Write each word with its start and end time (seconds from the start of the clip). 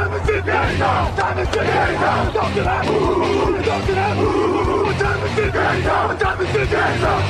Time 0.00 0.14
is 0.14 0.28
it 0.30 0.46
now! 0.46 1.14
Time 1.14 1.38
is 1.38 1.48
it 1.48 1.56
now! 1.56 2.32
Talk 2.32 2.54
to 2.54 2.62
that! 2.62 2.84
Talk 2.86 3.86
to 3.86 3.92
that! 3.92 4.16
Time 4.98 5.26
is 5.26 5.38
it 5.38 5.54
now! 5.54 6.16
Time 6.16 6.40
is 6.40 6.54
it 6.56 6.72
now! 6.72 7.22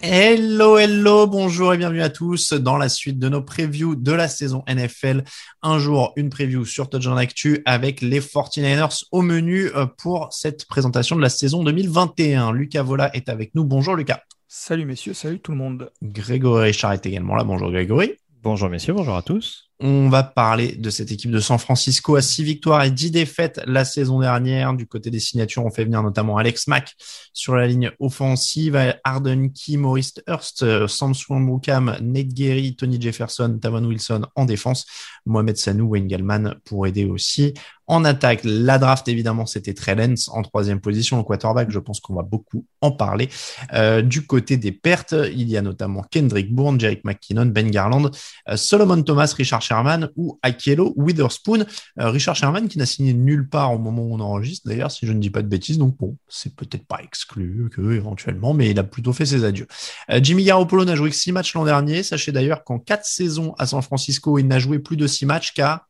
Hello, 0.00 0.78
hello, 0.78 1.26
bonjour 1.26 1.74
et 1.74 1.76
bienvenue 1.76 2.00
à 2.00 2.08
tous 2.08 2.54
dans 2.54 2.78
la 2.78 2.88
suite 2.88 3.18
de 3.18 3.28
nos 3.28 3.42
previews 3.42 3.94
de 3.94 4.12
la 4.12 4.26
saison 4.26 4.64
NFL. 4.66 5.24
Un 5.60 5.78
jour, 5.78 6.14
une 6.16 6.30
preview 6.30 6.64
sur 6.64 6.88
Touchdown 6.88 7.18
Actu 7.18 7.60
avec 7.66 8.00
les 8.00 8.20
49ers 8.20 9.04
au 9.12 9.20
menu 9.20 9.66
euh, 9.76 9.84
pour 9.84 10.32
cette 10.32 10.64
présentation 10.64 11.14
de 11.14 11.20
la 11.20 11.28
saison 11.28 11.62
2021. 11.62 12.52
Lucas 12.52 12.82
Vola 12.82 13.14
est 13.14 13.28
avec 13.28 13.54
nous. 13.54 13.64
Bonjour 13.64 13.96
Lucas. 13.96 14.22
Salut 14.48 14.86
messieurs, 14.86 15.12
salut 15.12 15.40
tout 15.40 15.52
le 15.52 15.58
monde. 15.58 15.90
Grégory 16.02 16.68
Richard 16.68 16.94
est 16.94 17.04
également 17.04 17.34
là. 17.34 17.44
Bonjour 17.44 17.70
Grégory. 17.70 18.14
Bonjour 18.42 18.68
messieurs, 18.68 18.92
bonjour 18.92 19.16
à 19.16 19.22
tous. 19.22 19.70
On 19.80 20.08
va 20.08 20.22
parler 20.22 20.76
de 20.76 20.88
cette 20.88 21.10
équipe 21.10 21.32
de 21.32 21.40
San 21.40 21.58
Francisco 21.58 22.14
à 22.14 22.22
6 22.22 22.44
victoires 22.44 22.84
et 22.84 22.92
10 22.92 23.10
défaites 23.10 23.60
la 23.66 23.84
saison 23.84 24.20
dernière. 24.20 24.72
Du 24.74 24.86
côté 24.86 25.10
des 25.10 25.18
signatures, 25.18 25.64
on 25.64 25.70
fait 25.70 25.84
venir 25.84 26.02
notamment 26.02 26.36
Alex 26.36 26.68
Mack 26.68 26.94
sur 27.32 27.56
la 27.56 27.66
ligne 27.66 27.90
offensive, 27.98 28.78
Arden 29.02 29.50
Key, 29.52 29.76
Maurice 29.76 30.14
Hurst, 30.28 30.86
Samsung 30.86 31.40
Mukam, 31.40 31.96
Nate 32.00 32.28
Gary, 32.28 32.76
Tony 32.76 33.00
Jefferson, 33.00 33.58
Tavon 33.60 33.84
Wilson 33.84 34.26
en 34.36 34.44
défense, 34.44 34.86
Mohamed 35.26 35.56
Sanou, 35.56 35.88
Wayne 35.88 36.06
Gallman 36.06 36.54
pour 36.64 36.86
aider 36.86 37.04
aussi. 37.04 37.52
En 37.86 38.04
attaque, 38.04 38.40
la 38.44 38.78
draft, 38.78 39.08
évidemment, 39.08 39.44
c'était 39.44 39.74
Trey 39.74 39.94
Lance 39.94 40.30
en 40.32 40.42
troisième 40.42 40.80
position, 40.80 41.18
le 41.18 41.22
quarterback. 41.22 41.70
Je 41.70 41.78
pense 41.78 42.00
qu'on 42.00 42.14
va 42.14 42.22
beaucoup 42.22 42.64
en 42.80 42.90
parler. 42.90 43.28
Euh, 43.74 44.00
du 44.00 44.26
côté 44.26 44.56
des 44.56 44.72
pertes, 44.72 45.14
il 45.32 45.50
y 45.50 45.58
a 45.58 45.62
notamment 45.62 46.02
Kendrick 46.10 46.54
Bourne, 46.54 46.80
Jerick 46.80 47.04
McKinnon, 47.04 47.46
Ben 47.46 47.70
Garland, 47.70 48.10
euh, 48.48 48.56
Solomon 48.56 49.02
Thomas, 49.02 49.34
Richard 49.36 49.62
Sherman 49.64 50.10
ou 50.16 50.38
Akielo 50.42 50.92
Witherspoon. 50.96 51.64
Euh, 51.98 52.10
Richard 52.10 52.36
Sherman 52.36 52.68
qui 52.68 52.78
n'a 52.78 52.86
signé 52.86 53.14
nulle 53.14 53.48
part 53.48 53.72
au 53.72 53.78
moment 53.78 54.02
où 54.02 54.14
on 54.14 54.20
enregistre, 54.20 54.68
d'ailleurs, 54.68 54.90
si 54.90 55.06
je 55.06 55.12
ne 55.12 55.20
dis 55.20 55.30
pas 55.30 55.42
de 55.42 55.48
bêtises. 55.48 55.78
Donc 55.78 55.96
bon, 55.96 56.16
c'est 56.28 56.54
peut-être 56.54 56.86
pas 56.86 57.00
exclu 57.02 57.70
que 57.72 57.92
éventuellement, 57.92 58.54
mais 58.54 58.70
il 58.70 58.78
a 58.78 58.84
plutôt 58.84 59.12
fait 59.12 59.26
ses 59.26 59.44
adieux. 59.44 59.66
Euh, 60.10 60.20
Jimmy 60.22 60.44
Garoppolo 60.44 60.84
n'a 60.84 60.94
joué 60.94 61.10
que 61.10 61.16
six 61.16 61.32
matchs 61.32 61.54
l'an 61.54 61.64
dernier. 61.64 62.02
Sachez 62.02 62.32
d'ailleurs 62.32 62.64
qu'en 62.64 62.78
quatre 62.78 63.04
saisons 63.04 63.54
à 63.58 63.66
San 63.66 63.82
Francisco, 63.82 64.38
il 64.38 64.46
n'a 64.46 64.58
joué 64.58 64.78
plus 64.78 64.96
de 64.96 65.06
six 65.06 65.26
matchs 65.26 65.52
qu'à 65.52 65.86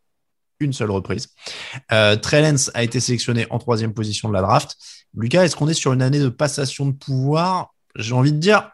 une 0.60 0.72
seule 0.72 0.90
reprise. 0.90 1.28
Euh, 1.92 2.16
Trey 2.16 2.42
Lance 2.42 2.70
a 2.74 2.82
été 2.82 3.00
sélectionné 3.00 3.46
en 3.50 3.58
troisième 3.58 3.92
position 3.92 4.28
de 4.28 4.34
la 4.34 4.42
draft. 4.42 4.76
Lucas, 5.16 5.44
est-ce 5.44 5.56
qu'on 5.56 5.68
est 5.68 5.74
sur 5.74 5.92
une 5.92 6.02
année 6.02 6.20
de 6.20 6.28
passation 6.28 6.86
de 6.86 6.92
pouvoir? 6.92 7.74
J'ai 7.96 8.14
envie 8.14 8.32
de 8.32 8.38
dire 8.38 8.70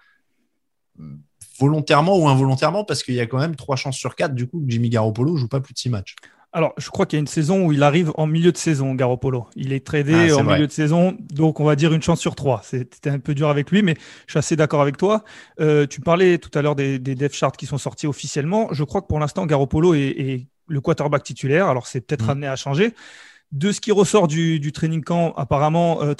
volontairement 1.61 2.19
ou 2.19 2.29
involontairement, 2.29 2.85
parce 2.85 3.03
qu'il 3.03 3.15
y 3.15 3.21
a 3.21 3.27
quand 3.27 3.39
même 3.39 3.55
trois 3.57 3.77
chances 3.77 3.97
sur 3.97 4.17
quatre, 4.17 4.35
du 4.35 4.47
coup, 4.49 4.59
que 4.61 4.71
Jimmy 4.71 4.89
Garoppolo 4.89 5.37
joue 5.37 5.49
pas 5.49 5.61
plus 5.61 5.75
de 5.75 5.79
six 5.79 5.91
matchs. 5.91 6.17
Alors, 6.53 6.73
je 6.79 6.91
crois 6.91 7.07
qu'il 7.07 7.17
y 7.17 7.21
a 7.21 7.23
une 7.23 7.29
saison 7.29 7.65
où 7.67 7.71
il 7.73 7.85
arrive 7.85 8.11
en 8.17 8.27
milieu 8.27 8.51
de 8.51 8.57
saison, 8.57 8.93
Garoppolo. 8.97 9.47
Il 9.55 9.73
est 9.73 9.87
tradé 9.87 10.31
Ah, 10.33 10.37
en 10.39 10.43
vrai. 10.43 10.55
milieu 10.55 10.67
de 10.67 10.73
saison, 10.73 11.17
donc 11.33 11.61
on 11.61 11.65
va 11.65 11.77
dire 11.77 11.93
une 11.95 12.03
chance 12.03 12.19
sur 12.19 12.35
trois. 12.35 12.61
C'était 12.65 13.09
un 13.11 13.21
peu 13.21 13.35
dur 13.37 13.49
avec 13.49 13.71
lui, 13.71 13.83
mais 13.83 13.95
je 14.27 14.33
suis 14.33 14.39
assez 14.39 14.57
d'accord 14.57 14.81
avec 14.83 14.97
toi. 14.97 15.23
Euh, 15.61 15.87
tu 15.87 16.01
parlais 16.01 16.39
tout 16.39 16.51
à 16.59 16.63
l'heure 16.63 16.75
des, 16.75 16.99
des 16.99 17.15
depth 17.15 17.35
charts 17.37 17.53
qui 17.53 17.67
sont 17.67 17.79
sortis 17.79 18.09
officiellement. 18.09 18.67
Je 18.73 18.83
crois 18.83 19.01
que 19.01 19.07
pour 19.07 19.21
l'instant, 19.21 19.47
Garoppolo 19.47 19.95
est, 19.95 20.01
est 20.19 20.47
le 20.67 20.81
quarterback 20.81 21.23
titulaire. 21.23 21.69
Alors, 21.69 21.87
c'est 21.87 22.01
peut-être 22.01 22.27
Mm. 22.27 22.31
amené 22.31 22.47
à 22.49 22.57
changer. 22.57 22.95
De 23.53 23.73
ce 23.73 23.81
qui 23.81 23.91
ressort 23.91 24.29
du, 24.29 24.61
du 24.61 24.71
training 24.71 25.03
camp, 25.03 25.33
apparemment, 25.37 26.03
euh, 26.03 26.15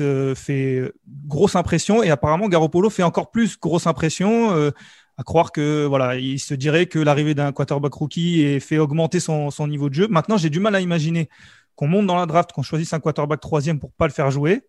euh, 0.00 0.34
fait 0.36 0.92
grosse 1.26 1.56
impression 1.56 2.02
et 2.04 2.10
apparemment 2.10 2.48
Garoppolo 2.48 2.90
fait 2.90 3.02
encore 3.02 3.30
plus 3.32 3.58
grosse 3.58 3.86
impression. 3.86 4.52
euh, 4.54 4.70
à 5.18 5.22
croire 5.22 5.50
que 5.50 5.86
voilà, 5.86 6.16
il 6.16 6.38
se 6.38 6.52
dirait 6.52 6.84
que 6.86 6.98
l'arrivée 6.98 7.34
d'un 7.34 7.50
quarterback 7.50 7.94
rookie 7.94 8.42
ait 8.42 8.60
fait 8.60 8.76
augmenter 8.76 9.18
son, 9.18 9.50
son 9.50 9.66
niveau 9.66 9.88
de 9.88 9.94
jeu. 9.94 10.08
Maintenant, 10.08 10.36
j'ai 10.36 10.50
du 10.50 10.60
mal 10.60 10.74
à 10.74 10.80
imaginer 10.82 11.30
qu'on 11.74 11.88
monte 11.88 12.06
dans 12.06 12.16
la 12.16 12.26
draft, 12.26 12.52
qu'on 12.52 12.62
choisisse 12.62 12.92
un 12.92 13.00
quarterback 13.00 13.40
troisième 13.40 13.80
pour 13.80 13.92
pas 13.92 14.06
le 14.06 14.12
faire 14.12 14.30
jouer. 14.30 14.60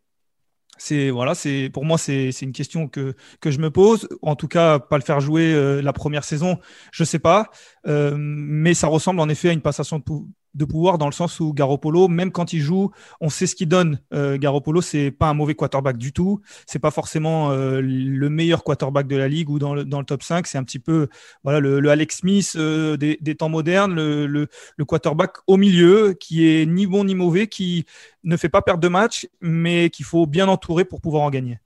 C'est 0.79 1.09
voilà, 1.09 1.33
c'est 1.33 1.69
pour 1.73 1.85
moi 1.85 1.97
c'est 1.97 2.31
c'est 2.31 2.45
une 2.45 2.51
question 2.51 2.87
que 2.87 3.15
que 3.41 3.49
je 3.49 3.57
me 3.59 3.71
pose. 3.71 4.07
En 4.21 4.35
tout 4.35 4.47
cas, 4.47 4.77
pas 4.79 4.97
le 4.97 5.03
faire 5.03 5.19
jouer 5.19 5.51
euh, 5.53 5.81
la 5.81 5.91
première 5.91 6.23
saison, 6.23 6.59
je 6.91 7.03
sais 7.03 7.19
pas, 7.19 7.49
mais 7.85 8.73
ça 8.75 8.87
ressemble 8.87 9.19
en 9.19 9.27
effet 9.29 9.49
à 9.49 9.53
une 9.53 9.61
passation 9.61 9.97
de, 9.99 10.03
pou- 10.03 10.29
de 10.55 10.65
pouvoir 10.65 10.97
dans 10.97 11.05
le 11.05 11.11
sens 11.11 11.39
où 11.39 11.53
Garoppolo, 11.53 12.07
même 12.07 12.31
quand 12.31 12.53
il 12.53 12.59
joue, 12.59 12.91
on 13.21 13.29
sait 13.29 13.47
ce 13.47 13.55
qu'il 13.55 13.67
donne. 13.67 13.99
Euh, 14.13 14.37
Garoppolo, 14.37 14.81
c'est 14.81 15.11
pas 15.11 15.27
un 15.27 15.33
mauvais 15.33 15.55
quarterback 15.55 15.97
du 15.97 16.13
tout. 16.13 16.41
C'est 16.65 16.79
pas 16.79 16.91
forcément 16.91 17.51
euh, 17.51 17.81
le 17.81 18.29
meilleur 18.29 18.63
quarterback 18.63 19.07
de 19.07 19.15
la 19.15 19.27
ligue 19.27 19.49
ou 19.49 19.59
dans 19.59 19.73
le, 19.73 19.85
top 20.03 20.23
5. 20.23 20.47
C'est 20.47 20.57
un 20.57 20.63
petit 20.63 20.79
peu 20.79 21.07
voilà 21.43 21.59
le, 21.59 21.79
le 21.79 21.89
Alex 21.89 22.17
Smith 22.17 22.53
euh, 22.55 22.97
des, 22.97 23.35
temps 23.35 23.49
modernes, 23.49 23.93
le, 23.93 24.25
le, 24.25 24.47
le 24.77 24.85
quarterback 24.85 25.37
au 25.47 25.57
milieu 25.57 26.13
qui 26.19 26.47
est 26.47 26.65
ni 26.65 26.87
bon 26.87 27.03
ni 27.03 27.15
mauvais, 27.15 27.47
qui 27.47 27.85
ne 28.23 28.37
fait 28.37 28.49
pas 28.49 28.61
perdre 28.61 28.81
de 28.81 28.87
match, 28.87 29.27
mais 29.41 29.89
qu'il 29.89 30.05
faut 30.05 30.25
bien 30.25 30.47
entourer 30.47 30.85
pour 30.85 31.01
pouvoir 31.01 31.23
en 31.23 31.29
gagner. 31.29 31.59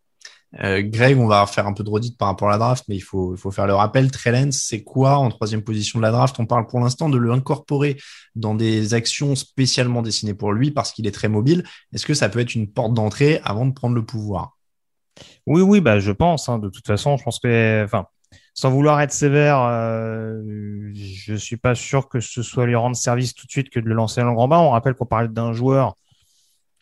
Euh, 0.60 0.82
Greg, 0.84 1.18
on 1.18 1.28
va 1.28 1.46
faire 1.46 1.66
un 1.66 1.74
peu 1.74 1.84
de 1.84 1.90
redite 1.90 2.18
par 2.18 2.28
rapport 2.28 2.50
à 2.50 2.52
la 2.52 2.58
draft, 2.58 2.84
mais 2.90 2.96
il 2.96 3.02
faut, 3.02 3.34
il 3.34 3.40
faut 3.40 3.52
faire 3.52 3.68
le 3.68 3.74
rappel. 3.74 4.12
Trey 4.12 4.32
Lance, 4.32 4.58
c'est 4.68 4.84
quoi 4.84 5.18
en 5.18 5.30
troisième 5.30 5.64
position 5.64 6.00
de 6.00 6.04
la 6.04 6.12
draft? 6.12 6.38
On 6.40 6.46
parle 6.46 6.68
pour 6.68 6.80
l'instant 6.82 7.08
de 7.08 7.18
le 7.18 7.32
incorporer 7.32 7.98
dans 8.36 8.54
des 8.54 8.94
actions 8.94 9.36
spécialement 9.36 10.02
dessinées 10.02 10.34
pour 10.34 10.52
lui 10.52 10.72
parce 10.72 10.92
qu'il 10.92 11.08
est 11.08 11.12
très 11.12 11.30
mobile. 11.30 11.64
Est-ce 11.94 12.06
que 12.06 12.14
ça 12.14 12.28
peut 12.28 12.40
être 12.40 12.54
une 12.54 12.70
porte 12.70 12.94
d'entrée 12.94 13.40
avant 13.46 13.66
de 13.66 13.74
prendre 13.74 13.96
le 13.96 14.06
pouvoir? 14.06 14.58
Oui, 15.48 15.62
oui, 15.62 15.80
bah, 15.80 16.00
je 16.00 16.12
pense. 16.12 16.50
hein, 16.50 16.60
de 16.60 16.70
toute 16.70 16.86
façon, 16.86 17.16
je 17.18 17.24
pense 17.24 17.40
que, 17.40 17.84
enfin, 17.86 18.06
sans 18.54 18.70
vouloir 18.70 19.00
être 19.00 19.14
sévère, 19.14 19.62
euh, 19.62 20.42
je 20.94 21.34
suis 21.36 21.58
pas 21.58 21.76
sûr 21.76 22.10
que 22.10 22.20
ce 22.20 22.44
soit 22.44 22.66
lui 22.66 22.76
rendre 22.76 22.96
service 22.98 23.34
tout 23.34 23.46
de 23.46 23.52
suite 23.52 23.70
que 23.70 23.80
de 23.80 23.88
le 23.88 23.96
lancer 23.96 24.22
dans 24.22 24.28
le 24.28 24.36
grand 24.36 24.50
bain. 24.50 24.60
On 24.60 24.72
rappelle 24.72 24.96
qu'on 24.96 25.06
parlait 25.06 25.30
d'un 25.30 25.54
joueur 25.54 25.96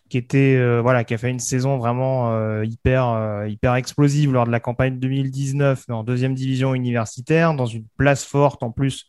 qui 0.09 0.25
euh, 0.34 0.81
voilà, 0.81 1.03
qui 1.03 1.14
a 1.14 1.18
fait 1.18 1.30
une 1.30 1.40
saison 1.40 1.78
vraiment 1.78 2.34
euh, 2.34 2.66
hyper, 2.66 3.08
euh, 3.08 3.47
hyper 3.47 3.75
explosive 3.75 4.34
lors 4.34 4.46
de 4.46 4.52
la 4.52 4.59
campagne 4.59 5.00
2019 5.00 5.86
mais 5.88 5.96
en 5.96 6.03
deuxième 6.03 6.34
division 6.34 6.74
universitaire, 6.74 7.53
dans 7.53 7.68
une 7.68 7.86
place 7.97 8.25
forte 8.25 8.64
en 8.64 8.72
plus 8.72 9.06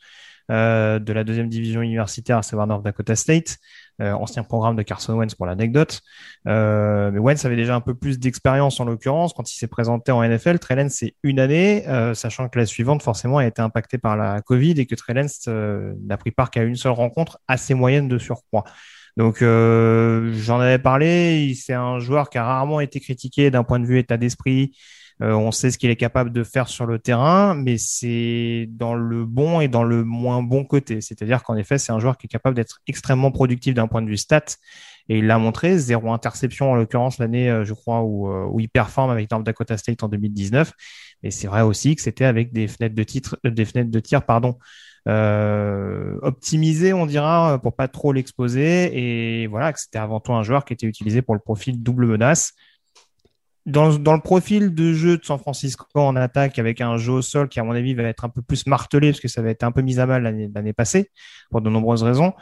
de 0.49 1.12
la 1.12 1.22
deuxième 1.22 1.49
division 1.49 1.81
universitaire, 1.81 2.39
à 2.39 2.43
savoir 2.43 2.66
North 2.66 2.83
Dakota 2.83 3.15
State, 3.15 3.59
ancien 4.00 4.43
programme 4.43 4.75
de 4.75 4.83
Carson 4.83 5.15
Wentz 5.15 5.37
pour 5.37 5.47
l'anecdote. 5.47 6.00
Mais 6.44 7.21
Wentz 7.21 7.44
avait 7.44 7.55
déjà 7.55 7.77
un 7.77 7.81
peu 7.81 7.94
plus 7.94 8.19
d'expérience 8.19 8.81
en 8.81 8.84
l'occurrence 8.84 9.33
quand 9.33 9.49
il 9.49 9.56
s'est 9.56 9.69
présenté 9.69 10.10
en 10.10 10.25
NFL. 10.28 10.59
Trellens, 10.59 10.89
c'est 10.89 11.15
une 11.22 11.39
année, 11.39 11.84
sachant 12.15 12.49
que 12.49 12.59
la 12.59 12.66
suivante 12.66 13.00
forcément 13.00 13.39
a 13.39 13.47
été 13.47 13.62
impactée 13.62 13.99
par 13.99 14.16
la 14.16 14.41
Covid 14.41 14.72
et 14.72 14.87
que 14.87 14.97
Trellens 14.97 15.47
n'a 15.47 16.16
pris 16.16 16.33
part 16.33 16.50
qu'à 16.50 16.65
une 16.65 16.75
seule 16.75 16.94
rencontre 16.94 17.39
assez 17.47 17.75
moyenne 17.75 18.09
de 18.09 18.19
surcroît. 18.19 18.65
Donc 19.16 19.43
euh, 19.43 20.32
j'en 20.34 20.60
avais 20.60 20.78
parlé, 20.78 21.54
c'est 21.54 21.75
un 21.75 21.98
joueur 21.98 22.31
qui 22.31 22.38
a 22.38 22.44
rarement 22.44 22.81
été 22.81 23.00
critiqué 23.00 23.50
d'un 23.50 23.65
point 23.65 23.81
de 23.81 23.87
vue 23.87 23.98
état 23.98 24.16
d'esprit. 24.16 24.72
Euh, 25.22 25.34
on 25.34 25.50
sait 25.50 25.71
ce 25.71 25.76
qu'il 25.76 25.91
est 25.91 25.97
capable 25.97 26.32
de 26.32 26.43
faire 26.44 26.69
sur 26.69 26.87
le 26.87 26.98
terrain, 26.98 27.54
mais 27.54 27.76
c'est 27.76 28.66
dans 28.71 28.95
le 28.95 29.27
bon 29.27 29.60
et 29.60 29.68
dans 29.68 29.84
le 29.84 30.03
moins 30.03 30.42
bon 30.42 30.65
côté. 30.65 31.03
C'est-à-dire 31.03 31.42
qu'en 31.42 31.57
effet, 31.57 31.77
c'est 31.77 31.92
un 31.92 31.98
joueur 31.98 32.16
qui 32.16 32.27
est 32.27 32.28
capable 32.28 32.57
d'être 32.57 32.80
extrêmement 32.86 33.30
productif 33.30 33.74
d'un 33.74 33.86
point 33.86 34.01
de 34.01 34.09
vue 34.09 34.16
stat. 34.16 34.45
Et 35.10 35.18
il 35.18 35.27
l'a 35.27 35.39
montré, 35.39 35.77
zéro 35.77 36.12
interception 36.12 36.71
en 36.71 36.74
l'occurrence 36.74 37.18
l'année, 37.18 37.51
euh, 37.51 37.65
je 37.65 37.74
crois, 37.74 38.03
où, 38.03 38.59
il 38.60 38.68
performe 38.71 39.10
avec 39.10 39.30
North 39.30 39.45
Dakota 39.45 39.77
State 39.77 40.03
en 40.03 40.09
2019. 40.09 40.72
Mais 41.22 41.30
c'est 41.30 41.48
vrai 41.48 41.62
aussi 41.62 41.97
que 41.97 42.03
c'était 42.03 42.24
avec 42.24 42.53
des 42.53 42.68
fenêtres 42.68 42.95
de 42.95 43.03
titre, 43.03 43.39
des 43.45 43.65
fenêtres 43.66 43.91
de 43.91 44.01
tir, 44.01 44.24
pardon, 44.24 44.57
euh, 45.08 46.18
optimisées, 46.22 46.92
on 46.92 47.06
dira, 47.06 47.58
pour 47.62 47.74
pas 47.74 47.88
trop 47.88 48.12
l'exposer. 48.12 49.42
Et 49.42 49.47
voilà, 49.47 49.72
que 49.72 49.80
c'était 49.80 49.98
avant 49.98 50.20
tout 50.20 50.32
un 50.32 50.42
joueur 50.42 50.64
qui 50.64 50.72
était 50.72 50.86
utilisé 50.86 51.22
pour 51.22 51.34
le 51.34 51.41
profil 51.41 51.82
double 51.82 52.06
menace. 52.06 52.52
Dans, 53.66 53.98
dans 53.98 54.14
le 54.14 54.20
profil 54.20 54.74
de 54.74 54.92
jeu 54.94 55.18
de 55.18 55.24
San 55.24 55.38
Francisco 55.38 55.86
en 55.94 56.16
attaque, 56.16 56.58
avec 56.58 56.80
un 56.80 56.97
jeu 56.97 57.12
au 57.12 57.22
sol 57.22 57.48
qui, 57.48 57.60
à 57.60 57.64
mon 57.64 57.72
avis, 57.72 57.94
va 57.94 58.04
être 58.04 58.24
un 58.24 58.30
peu 58.30 58.42
plus 58.42 58.66
martelé, 58.66 59.10
parce 59.10 59.20
que 59.20 59.28
ça 59.28 59.42
va 59.42 59.50
être 59.50 59.62
un 59.62 59.70
peu 59.70 59.82
mis 59.82 60.00
à 60.00 60.06
mal 60.06 60.22
l'année 60.22 60.72
passée, 60.72 61.10
pour 61.50 61.60
de 61.60 61.68
nombreuses 61.68 62.02
raisons. 62.02 62.32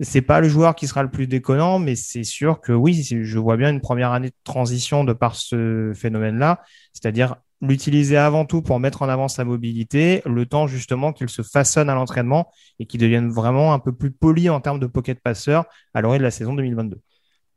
C'est 0.00 0.22
pas 0.22 0.40
le 0.40 0.48
joueur 0.48 0.74
qui 0.74 0.88
sera 0.88 1.02
le 1.02 1.10
plus 1.10 1.28
déconnant, 1.28 1.78
mais 1.78 1.94
c'est 1.94 2.24
sûr 2.24 2.60
que 2.60 2.72
oui, 2.72 3.02
je 3.04 3.38
vois 3.38 3.56
bien 3.56 3.70
une 3.70 3.80
première 3.80 4.12
année 4.12 4.30
de 4.30 4.36
transition 4.42 5.04
de 5.04 5.12
par 5.12 5.36
ce 5.36 5.92
phénomène-là, 5.94 6.62
c'est-à-dire 6.92 7.36
l'utiliser 7.68 8.16
avant 8.16 8.44
tout 8.44 8.62
pour 8.62 8.80
mettre 8.80 9.02
en 9.02 9.08
avant 9.08 9.28
sa 9.28 9.44
mobilité, 9.44 10.22
le 10.26 10.46
temps 10.46 10.66
justement 10.66 11.12
qu'il 11.12 11.28
se 11.28 11.42
façonne 11.42 11.90
à 11.90 11.94
l'entraînement 11.94 12.50
et 12.78 12.86
qu'il 12.86 13.00
devienne 13.00 13.30
vraiment 13.30 13.72
un 13.72 13.78
peu 13.78 13.92
plus 13.92 14.10
poli 14.10 14.48
en 14.48 14.60
termes 14.60 14.80
de 14.80 14.86
pocket 14.86 15.20
passeur 15.20 15.64
à 15.94 16.00
l'orée 16.00 16.18
de 16.18 16.22
la 16.22 16.30
saison 16.30 16.54
2022. 16.54 17.00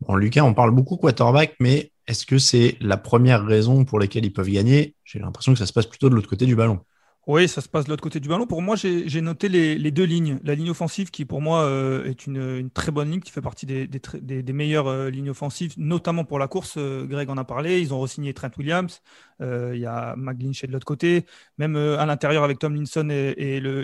Bon, 0.02 0.16
Lucas, 0.16 0.44
on 0.44 0.54
parle 0.54 0.72
beaucoup 0.72 0.98
quarterback, 0.98 1.56
mais 1.60 1.92
est-ce 2.08 2.26
que 2.26 2.38
c'est 2.38 2.78
la 2.82 2.98
première 2.98 3.46
raison 3.46 3.84
pour 3.84 4.00
laquelle 4.00 4.26
ils 4.26 4.34
peuvent 4.34 4.50
gagner? 4.50 4.96
J'ai 5.04 5.20
l'impression 5.20 5.54
que 5.54 5.60
ça 5.60 5.66
se 5.66 5.74
passe 5.74 5.88
plutôt 5.88 6.10
de 6.10 6.16
l'autre 6.16 6.30
côté 6.30 6.46
du 6.46 6.56
ballon. 6.56 6.80
Oui, 7.28 7.50
ça 7.50 7.60
se 7.60 7.68
passe 7.68 7.84
de 7.84 7.90
l'autre 7.90 8.02
côté 8.02 8.22
du 8.22 8.30
ballon. 8.30 8.48
Pour 8.48 8.62
moi, 8.62 8.78
j'ai 8.78 9.22
noté 9.22 9.50
les, 9.50 9.92
deux 9.92 10.06
lignes. 10.06 10.40
La 10.46 10.56
ligne 10.56 10.70
offensive, 10.70 11.12
qui 11.12 11.26
pour 11.26 11.42
moi 11.42 11.64
euh, 11.66 12.06
est 12.06 12.26
une, 12.26 12.70
très 12.72 12.90
bonne 12.90 13.12
ligne, 13.12 13.20
qui 13.20 13.32
fait 13.32 13.42
partie 13.42 13.66
des, 13.66 14.54
meilleures 14.54 14.88
euh, 14.88 15.10
lignes 15.10 15.32
offensives, 15.32 15.74
notamment 15.76 16.24
pour 16.24 16.40
la 16.40 16.48
course. 16.48 16.76
Euh, 16.78 17.06
Greg 17.06 17.30
en 17.30 17.36
a 17.36 17.44
parlé. 17.44 17.82
Ils 17.82 17.94
ont 17.94 18.00
re-signé 18.00 18.34
Trent 18.34 18.52
Williams. 18.58 19.02
Il 19.42 19.78
y 19.78 19.86
a 19.86 20.16
McGlinchey 20.16 20.68
de 20.68 20.72
l'autre 20.72 20.86
côté. 20.86 21.26
Même 21.58 21.76
à 21.76 22.06
l'intérieur 22.06 22.46
avec 22.46 22.60
Tomlinson 22.60 23.10
et, 23.12 23.34
et, 23.38 23.60
le, 23.60 23.84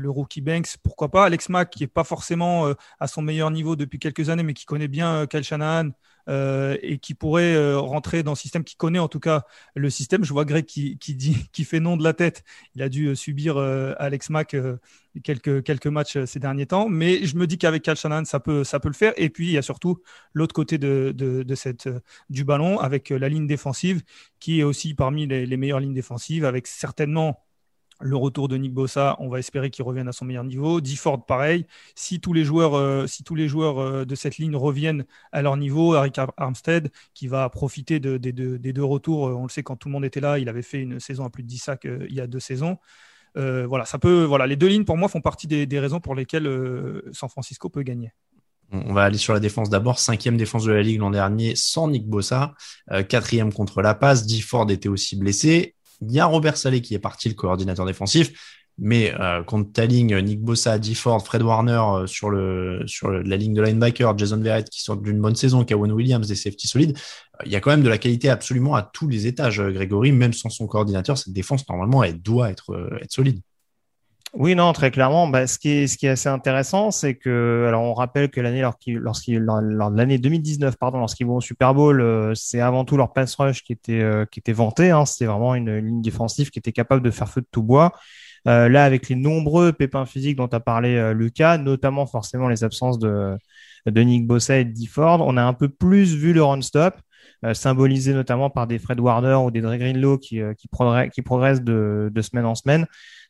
le, 0.00 0.10
rookie 0.10 0.40
Banks, 0.40 0.76
pourquoi 0.82 1.10
pas? 1.12 1.26
Alex 1.26 1.48
Mack, 1.48 1.70
qui 1.70 1.84
est 1.84 1.86
pas 1.86 2.04
forcément 2.04 2.74
à 2.98 3.06
son 3.06 3.22
meilleur 3.22 3.52
niveau 3.52 3.76
depuis 3.76 4.00
quelques 4.00 4.30
années, 4.30 4.42
mais 4.42 4.54
qui 4.54 4.64
connaît 4.66 4.88
bien 4.88 5.28
Kyle 5.28 5.44
Shanahan. 5.44 5.90
Euh, 6.28 6.76
et 6.82 6.98
qui 6.98 7.14
pourrait 7.14 7.54
euh, 7.54 7.78
rentrer 7.78 8.22
dans 8.22 8.32
le 8.32 8.36
système, 8.36 8.62
qui 8.62 8.76
connaît 8.76 8.98
en 8.98 9.08
tout 9.08 9.20
cas 9.20 9.44
le 9.74 9.90
système. 9.90 10.24
Je 10.24 10.32
vois 10.32 10.44
Greg 10.44 10.64
qui, 10.64 10.96
dit, 10.96 11.48
qui 11.52 11.64
fait 11.64 11.80
non 11.80 11.96
de 11.96 12.04
la 12.04 12.12
tête. 12.12 12.44
Il 12.74 12.82
a 12.82 12.88
dû 12.88 13.06
euh, 13.06 13.14
subir 13.14 13.56
Alex 13.56 14.30
Mack 14.30 14.56
quelques, 15.24 15.62
quelques 15.62 15.86
matchs 15.86 16.24
ces 16.24 16.38
derniers 16.38 16.66
temps, 16.66 16.88
mais 16.88 17.24
je 17.24 17.36
me 17.36 17.46
dis 17.46 17.58
qu'avec 17.58 17.82
Cal 17.82 17.96
Shannon, 17.96 18.24
ça 18.24 18.40
peut, 18.40 18.62
le 18.84 18.92
faire. 18.92 19.12
Et 19.16 19.30
puis 19.30 19.48
il 19.48 19.52
y 19.52 19.58
a 19.58 19.62
surtout 19.62 19.98
l'autre 20.32 20.54
côté 20.54 20.78
de, 20.78 21.12
de, 21.16 21.44
du 22.28 22.44
ballon 22.44 22.78
avec 22.78 23.10
la 23.10 23.28
ligne 23.28 23.46
défensive 23.46 24.02
qui 24.38 24.60
est 24.60 24.62
aussi 24.62 24.94
parmi 24.94 25.26
les 25.26 25.56
meilleures 25.56 25.80
lignes 25.80 25.94
défensives, 25.94 26.44
avec 26.44 26.66
certainement 26.66 27.42
le 28.00 28.16
retour 28.16 28.48
de 28.48 28.56
Nick 28.56 28.72
Bossa, 28.72 29.16
on 29.18 29.28
va 29.28 29.38
espérer 29.38 29.70
qu'il 29.70 29.84
revienne 29.84 30.08
à 30.08 30.12
son 30.12 30.24
meilleur 30.24 30.44
niveau. 30.44 30.80
Ford, 30.96 31.24
pareil. 31.24 31.66
Si 31.94 32.20
tous 32.20 32.32
les 32.32 32.44
joueurs, 32.44 32.74
euh, 32.74 33.06
euh, 33.06 34.04
de 34.04 34.14
cette 34.14 34.38
ligne 34.38 34.56
reviennent 34.56 35.04
à 35.32 35.42
leur 35.42 35.56
niveau, 35.56 35.94
Eric 35.94 36.18
Armstead, 36.36 36.90
qui 37.14 37.28
va 37.28 37.48
profiter 37.48 38.00
des 38.00 38.32
deux 38.32 38.84
retours, 38.84 39.28
euh, 39.28 39.34
on 39.34 39.44
le 39.44 39.48
sait 39.48 39.62
quand 39.62 39.76
tout 39.76 39.88
le 39.88 39.92
monde 39.92 40.04
était 40.04 40.20
là, 40.20 40.38
il 40.38 40.48
avait 40.48 40.62
fait 40.62 40.80
une 40.80 41.00
saison 41.00 41.24
à 41.24 41.30
plus 41.30 41.42
de 41.42 41.48
10 41.48 41.58
sacs 41.58 41.86
il 42.08 42.14
y 42.14 42.20
a 42.20 42.26
deux 42.26 42.40
saisons. 42.40 42.78
voilà, 43.34 43.84
ça 43.84 43.98
peut, 43.98 44.24
voilà, 44.24 44.46
les 44.46 44.56
deux 44.56 44.68
lignes 44.68 44.84
pour 44.84 44.96
moi 44.96 45.08
font 45.08 45.20
partie 45.20 45.46
des, 45.46 45.78
raisons 45.78 46.00
pour 46.00 46.14
lesquelles 46.14 46.48
San 47.12 47.28
Francisco 47.28 47.68
peut 47.68 47.82
gagner. 47.82 48.12
On 48.72 48.92
va 48.92 49.02
aller 49.02 49.18
sur 49.18 49.34
la 49.34 49.40
défense 49.40 49.68
d'abord. 49.68 49.98
Cinquième 49.98 50.36
défense 50.36 50.64
de 50.64 50.72
la 50.72 50.82
Ligue 50.82 51.00
l'an 51.00 51.10
dernier 51.10 51.56
sans 51.56 51.88
Nick 51.88 52.06
Bossa. 52.06 52.54
quatrième 53.08 53.52
contre 53.52 53.82
la 53.82 53.94
passe. 53.94 54.26
Ford 54.42 54.70
était 54.70 54.88
aussi 54.88 55.16
blessé. 55.16 55.74
Il 56.02 56.12
y 56.12 56.20
a 56.20 56.26
Robert 56.26 56.56
Salé 56.56 56.80
qui 56.80 56.94
est 56.94 56.98
parti, 56.98 57.28
le 57.28 57.34
coordinateur 57.34 57.86
défensif. 57.86 58.32
Mais 58.82 59.12
euh, 59.20 59.42
contre 59.42 59.72
ta 59.72 59.84
ligne, 59.84 60.18
Nick 60.20 60.40
Bossa, 60.40 60.78
Ford, 60.94 61.22
Fred 61.24 61.42
Warner 61.42 61.82
euh, 62.02 62.06
sur, 62.06 62.30
la 62.30 63.36
ligne 63.36 63.52
de 63.52 63.60
linebacker, 63.60 64.16
Jason 64.16 64.38
Verrett 64.38 64.70
qui 64.70 64.80
sort 64.80 64.96
d'une 64.96 65.20
bonne 65.20 65.36
saison, 65.36 65.64
Kawan 65.64 65.92
Williams, 65.92 66.26
des 66.26 66.34
safety 66.34 66.66
solides, 66.66 66.96
euh, 66.96 67.42
il 67.44 67.52
y 67.52 67.56
a 67.56 67.60
quand 67.60 67.70
même 67.70 67.82
de 67.82 67.90
la 67.90 67.98
qualité 67.98 68.30
absolument 68.30 68.74
à 68.74 68.82
tous 68.82 69.06
les 69.06 69.26
étages, 69.26 69.60
Grégory. 69.60 70.12
Même 70.12 70.32
sans 70.32 70.48
son 70.48 70.66
coordinateur, 70.66 71.18
cette 71.18 71.34
défense, 71.34 71.68
normalement, 71.68 72.02
elle 72.02 72.22
doit 72.22 72.50
être 72.50 72.90
solide. 73.10 73.40
Oui, 74.34 74.54
non, 74.54 74.72
très 74.72 74.92
clairement. 74.92 75.26
Bah, 75.26 75.46
ce, 75.48 75.58
qui 75.58 75.70
est, 75.70 76.04
assez 76.04 76.28
intéressant, 76.28 76.92
c'est 76.92 77.16
que, 77.16 77.64
alors 77.66 77.82
on 77.82 77.94
rappelle 77.94 78.30
que 78.30 78.40
l'année 78.40 78.62
lorsqu'ils, 78.62 79.38
lors, 79.38 79.60
lors 79.60 79.90
de 79.90 79.96
l'année 79.96 80.18
2019, 80.18 80.76
pardon, 80.76 80.98
lorsqu'ils 80.98 81.26
vont 81.26 81.36
au 81.36 81.40
Super 81.40 81.74
Bowl, 81.74 82.00
euh, 82.00 82.32
c'est 82.34 82.60
avant 82.60 82.84
tout 82.84 82.96
leur 82.96 83.12
pass 83.12 83.34
rush 83.34 83.64
qui 83.64 83.72
était 83.72 84.00
euh, 84.00 84.24
qui 84.26 84.38
était 84.38 84.52
vanté. 84.52 84.90
Hein, 84.90 85.04
c'était 85.04 85.26
vraiment 85.26 85.56
une, 85.56 85.78
ligne 85.78 86.00
défensive 86.00 86.50
qui 86.50 86.60
était 86.60 86.70
capable 86.72 87.02
de 87.02 87.10
faire 87.10 87.28
feu 87.28 87.40
de 87.40 87.46
tout 87.50 87.64
bois. 87.64 87.92
Euh, 88.46 88.68
là, 88.68 88.84
avec 88.84 89.08
les 89.08 89.16
nombreux 89.16 89.72
pépins 89.72 90.06
physiques 90.06 90.36
dont 90.36 90.46
a 90.46 90.60
parlé 90.60 91.12
Lucas, 91.12 91.58
notamment 91.58 92.06
forcément 92.06 92.48
les 92.48 92.62
absences 92.62 93.00
de, 93.00 93.36
de 93.86 94.00
Nick 94.00 94.26
Bossa 94.28 94.58
et 94.58 94.64
de 94.64 94.86
Ford, 94.86 95.22
on 95.26 95.36
a 95.36 95.42
un 95.42 95.54
peu 95.54 95.68
plus 95.68 96.14
vu 96.14 96.32
le 96.32 96.42
run 96.42 96.62
stop. 96.62 96.94
symbolisé 97.52 98.14
notamment 98.14 98.48
par 98.48 98.66
des 98.68 98.78
Fred 98.78 99.00
Warner 99.00 99.34
ou 99.34 99.50
des 99.50 99.60
Dre 99.60 99.76
Greenlow 99.76 100.18
qui, 100.18 100.40
qui, 100.56 100.68
progressent, 100.68 101.62
de 101.62 102.22
semaine 102.22 102.46
en 102.46 102.54
semaine. 102.54 102.86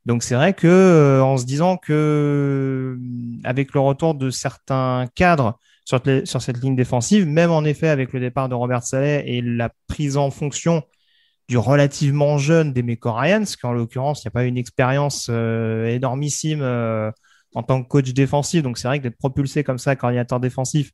Donc 0.06 0.22
c'est 0.22 0.34
vrai 0.34 0.54
que 0.54 0.66
euh, 0.66 1.22
en 1.22 1.36
se 1.36 1.44
disant 1.44 1.76
que 1.76 1.92
euh, 1.92 2.96
avec 3.44 3.74
le 3.74 3.80
retour 3.80 4.14
de 4.14 4.30
certains 4.30 5.06
cadres 5.14 5.58
sur, 5.84 6.00
sur, 6.24 6.40
cette 6.40 6.62
ligne 6.62 6.76
défensive, 6.76 7.26
même 7.26 7.50
en 7.50 7.64
effet 7.64 7.88
avec 7.88 8.12
le 8.12 8.20
départ 8.20 8.48
de 8.48 8.54
Robert 8.54 8.82
Saleh 8.82 9.22
et 9.26 9.42
la 9.42 9.70
prise 9.88 10.16
en 10.16 10.30
fonction 10.30 10.82
du 11.48 11.58
relativement 11.58 12.38
jeune 12.38 12.72
des 12.72 12.98
Ryans, 13.02 13.44
qu'en 13.60 13.72
l'occurrence, 13.72 14.22
il 14.22 14.28
n'y 14.28 14.28
a 14.28 14.32
pas 14.32 14.44
une 14.44 14.56
expérience 14.56 15.26
euh, 15.30 15.86
énormissime 15.86 16.62
en 17.54 17.62
tant 17.62 17.82
que 17.82 17.88
coach 17.88 18.12
défensif. 18.12 18.62
Donc 18.62 18.78
c'est 18.78 18.88
vrai 18.88 18.98
que 18.98 19.04
d'être 19.04 19.18
propulsé 19.18 19.64
comme 19.64 19.78
ça, 19.78 19.96
coordinateur 19.96 20.40
défensif, 20.40 20.92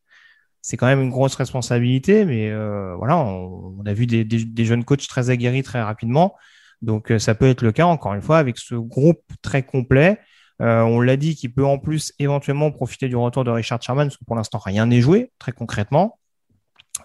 c'est 0.63 0.77
quand 0.77 0.87
même 0.87 1.03
une 1.03 1.11
grosse 1.11 1.35
responsabilité. 1.37 2.25
Mais 2.25 2.51
voilà, 2.97 3.19
on, 3.19 3.85
a 3.85 3.93
vu 3.93 4.07
des, 4.07 4.25
des, 4.25 4.65
jeunes 4.65 4.85
coachs 4.85 5.07
très 5.07 5.31
aguerris 5.31 5.63
très 5.63 5.83
rapidement. 5.83 6.35
Donc 6.83 7.11
euh, 7.11 7.19
ça 7.19 7.35
peut 7.35 7.49
être 7.49 7.63
le 7.63 7.73
cas, 7.73 7.87
encore 7.87 8.15
une 8.15 8.23
fois, 8.23 8.39
avec 8.39 8.59
ce 8.59 8.75
groupe 8.75 9.23
très 9.43 9.63
complet. 9.63 10.19
Euh, 10.63 10.81
on 10.83 11.01
l'a 11.01 11.17
dit 11.17 11.35
qu'il 11.35 11.53
peut 11.53 11.65
en 11.65 11.79
plus 11.79 12.13
éventuellement 12.19 12.71
profiter 12.71 13.09
du 13.09 13.17
retour 13.17 13.45
de 13.45 13.51
Richard 13.51 13.83
Sherman, 13.83 14.09
parce 14.09 14.17
que 14.17 14.25
pour 14.25 14.37
l'instant 14.37 14.59
rien 14.59 14.87
n'est 14.87 15.01
joué, 15.01 15.33
très 15.39 15.53
concrètement. 15.53 16.19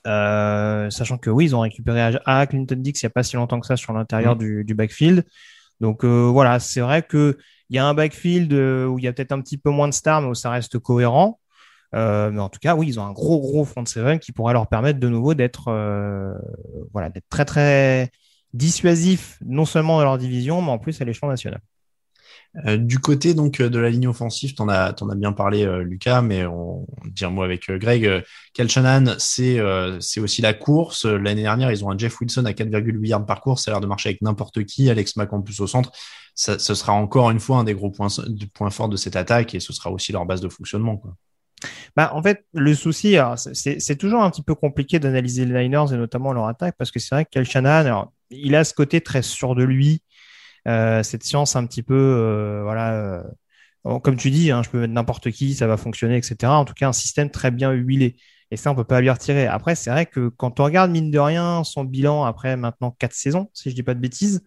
Euh, 0.08 0.90
sachant 0.90 1.18
que 1.18 1.30
oui, 1.30 1.46
ils 1.46 1.56
ont 1.56 1.60
récupéré 1.60 2.18
à, 2.26 2.48
Clinton 2.48 2.78
Dix 2.78 3.02
il 3.02 3.06
n'y 3.06 3.08
a 3.08 3.10
pas 3.10 3.24
si 3.24 3.36
longtemps 3.36 3.60
que 3.60 3.68
ça 3.68 3.76
sur 3.76 3.92
l'intérieur 3.92 4.36
mm. 4.36 4.64
du, 4.64 4.74
backfield. 4.74 5.26
Donc 5.82 6.06
voilà, 6.06 6.60
c'est 6.60 6.80
vrai 6.80 7.04
qu'il 7.04 7.36
y 7.72 7.78
a 7.78 7.86
un 7.86 7.94
backfield 7.94 8.54
où 8.54 9.00
il 9.00 9.04
y 9.04 9.08
a 9.08 9.14
peut-être 9.14 9.32
un 9.32 9.42
petit 9.42 9.58
peu 9.58 9.70
moins 9.70 9.88
de 9.88 9.94
stars, 9.94 10.22
mais 10.22 10.28
où 10.30 10.36
ça 10.36 10.50
reste 10.50 10.80
cohérent. 10.80 11.40
mais 11.94 12.40
en 12.40 12.50
tout 12.50 12.60
cas, 12.60 12.76
oui, 12.76 12.88
ils 12.88 13.00
ont 13.00 13.06
un 13.06 13.12
gros 13.12 13.42
gros 13.42 13.66
front 13.66 13.86
seven 13.86 14.20
qui 14.20 14.32
pourrait 14.32 14.54
leur 14.54 14.68
permettre 14.68 15.00
de 15.00 15.10
nouveau 15.10 15.34
d'être 15.34 15.66
voilà, 16.94 17.10
d'être 17.10 17.28
très 17.30 17.46
très 17.46 18.12
dissuasif 18.54 19.38
non 19.46 19.66
seulement 19.66 19.98
dans 19.98 20.04
leur 20.04 20.18
division, 20.18 20.62
mais 20.62 20.72
en 20.72 20.80
plus 20.80 21.02
à 21.02 21.06
l'échelon 21.06 21.30
national. 21.30 21.62
Euh, 22.66 22.76
du 22.76 23.00
côté 23.00 23.34
donc 23.34 23.62
de 23.62 23.80
la 23.80 23.90
ligne 23.90 24.10
offensive, 24.10 24.54
tu 24.54 24.62
en 24.62 24.68
as, 24.68 24.90
as 24.90 25.16
bien 25.16 25.32
parlé, 25.32 25.66
euh, 25.66 25.84
Lucas, 25.84 26.22
mais 26.22 26.46
on 26.46 26.86
dire 27.06 27.30
un 27.30 27.32
mot 27.32 27.44
avec 27.44 27.70
euh, 27.70 27.78
Greg. 27.78 28.24
Cal 28.54 28.70
c'est 29.20 29.60
c'est 30.00 30.20
aussi 30.20 30.42
la 30.42 30.54
course. 30.54 31.06
L'année 31.06 31.44
dernière, 31.44 31.72
ils 31.72 31.86
ont 31.86 31.92
un 31.92 31.98
Jeff 31.98 32.20
Wilson 32.20 32.46
à 32.46 32.52
4,8 32.52 33.08
yards 33.08 33.26
par 33.26 33.42
course. 33.42 33.64
Ça 33.64 33.72
a 33.72 33.74
l'air 33.74 33.82
de 33.82 33.88
marcher 33.88 34.10
avec 34.10 34.22
n'importe 34.22 34.66
qui. 34.66 34.90
Alex 34.90 35.16
Mack 35.16 35.32
en 35.32 35.42
plus 35.42 35.60
au 35.62 35.68
centre. 35.68 35.92
Ça, 36.36 36.60
ce 36.60 36.74
sera 36.74 36.94
encore 36.94 37.32
une 37.32 37.40
fois 37.40 37.58
un 37.58 37.64
des 37.64 37.74
gros 37.74 37.90
points, 37.90 38.08
points 38.54 38.70
forts 38.70 38.90
de 38.90 38.98
cette 38.98 39.16
attaque 39.16 39.56
et 39.56 39.60
ce 39.60 39.74
sera 39.74 39.92
aussi 39.92 40.12
leur 40.12 40.26
base 40.26 40.42
de 40.42 40.50
fonctionnement. 40.50 40.98
Quoi. 40.98 41.14
Bah, 41.96 42.12
en 42.14 42.24
fait, 42.24 42.46
le 42.54 42.74
souci, 42.74 43.18
c'est 43.54 43.96
toujours 43.98 44.24
un 44.24 44.30
petit 44.30 44.44
peu 44.44 44.56
compliqué 44.56 45.00
d'analyser 45.00 45.46
les 45.46 45.64
Niners 45.64 45.94
et 45.94 45.98
notamment 45.98 46.34
leur 46.34 46.48
attaque 46.48 46.76
parce 46.78 46.92
que 46.92 47.00
c'est 47.00 47.16
vrai 47.16 47.26
que 47.26 47.44
Shanahan, 47.44 48.12
il 48.32 48.56
a 48.56 48.64
ce 48.64 48.74
côté 48.74 49.02
très 49.02 49.22
sûr 49.22 49.56
de 49.56 49.64
lui, 49.64 50.04
euh, 50.68 51.04
cette 51.04 51.24
science 51.24 51.56
un 51.56 51.66
petit 51.68 51.84
peu, 51.84 51.96
euh, 51.96 52.62
voilà, 52.64 53.24
euh, 53.86 54.00
comme 54.00 54.18
tu 54.18 54.32
dis, 54.32 54.52
hein, 54.52 54.64
je 54.64 54.70
peux 54.70 54.80
mettre 54.82 54.94
n'importe 54.94 55.32
qui, 55.32 55.56
ça 55.56 55.68
va 55.68 55.78
fonctionner, 55.78 56.18
etc. 56.18 56.60
En 56.60 56.66
tout 56.66 56.74
cas, 56.74 56.88
un 56.90 56.94
système 56.94 57.32
très 57.32 57.52
bien 57.52 57.72
huilé. 57.72 58.18
Et 58.52 58.58
ça, 58.58 58.70
on 58.72 58.76
peut 58.76 58.84
pas 58.84 59.00
lui 59.00 59.10
retirer. 59.10 59.48
Après, 59.48 59.76
c'est 59.76 59.90
vrai 59.90 60.06
que 60.06 60.28
quand 60.28 60.60
on 60.60 60.66
regarde, 60.66 60.92
mine 60.92 61.10
de 61.10 61.20
rien, 61.20 61.64
son 61.64 61.86
bilan 61.86 62.26
après 62.26 62.58
maintenant 62.58 62.92
quatre 62.92 63.14
saisons, 63.14 63.50
si 63.54 63.70
je 63.70 63.76
dis 63.76 63.84
pas 63.84 63.94
de 63.94 64.00
bêtises, 64.00 64.44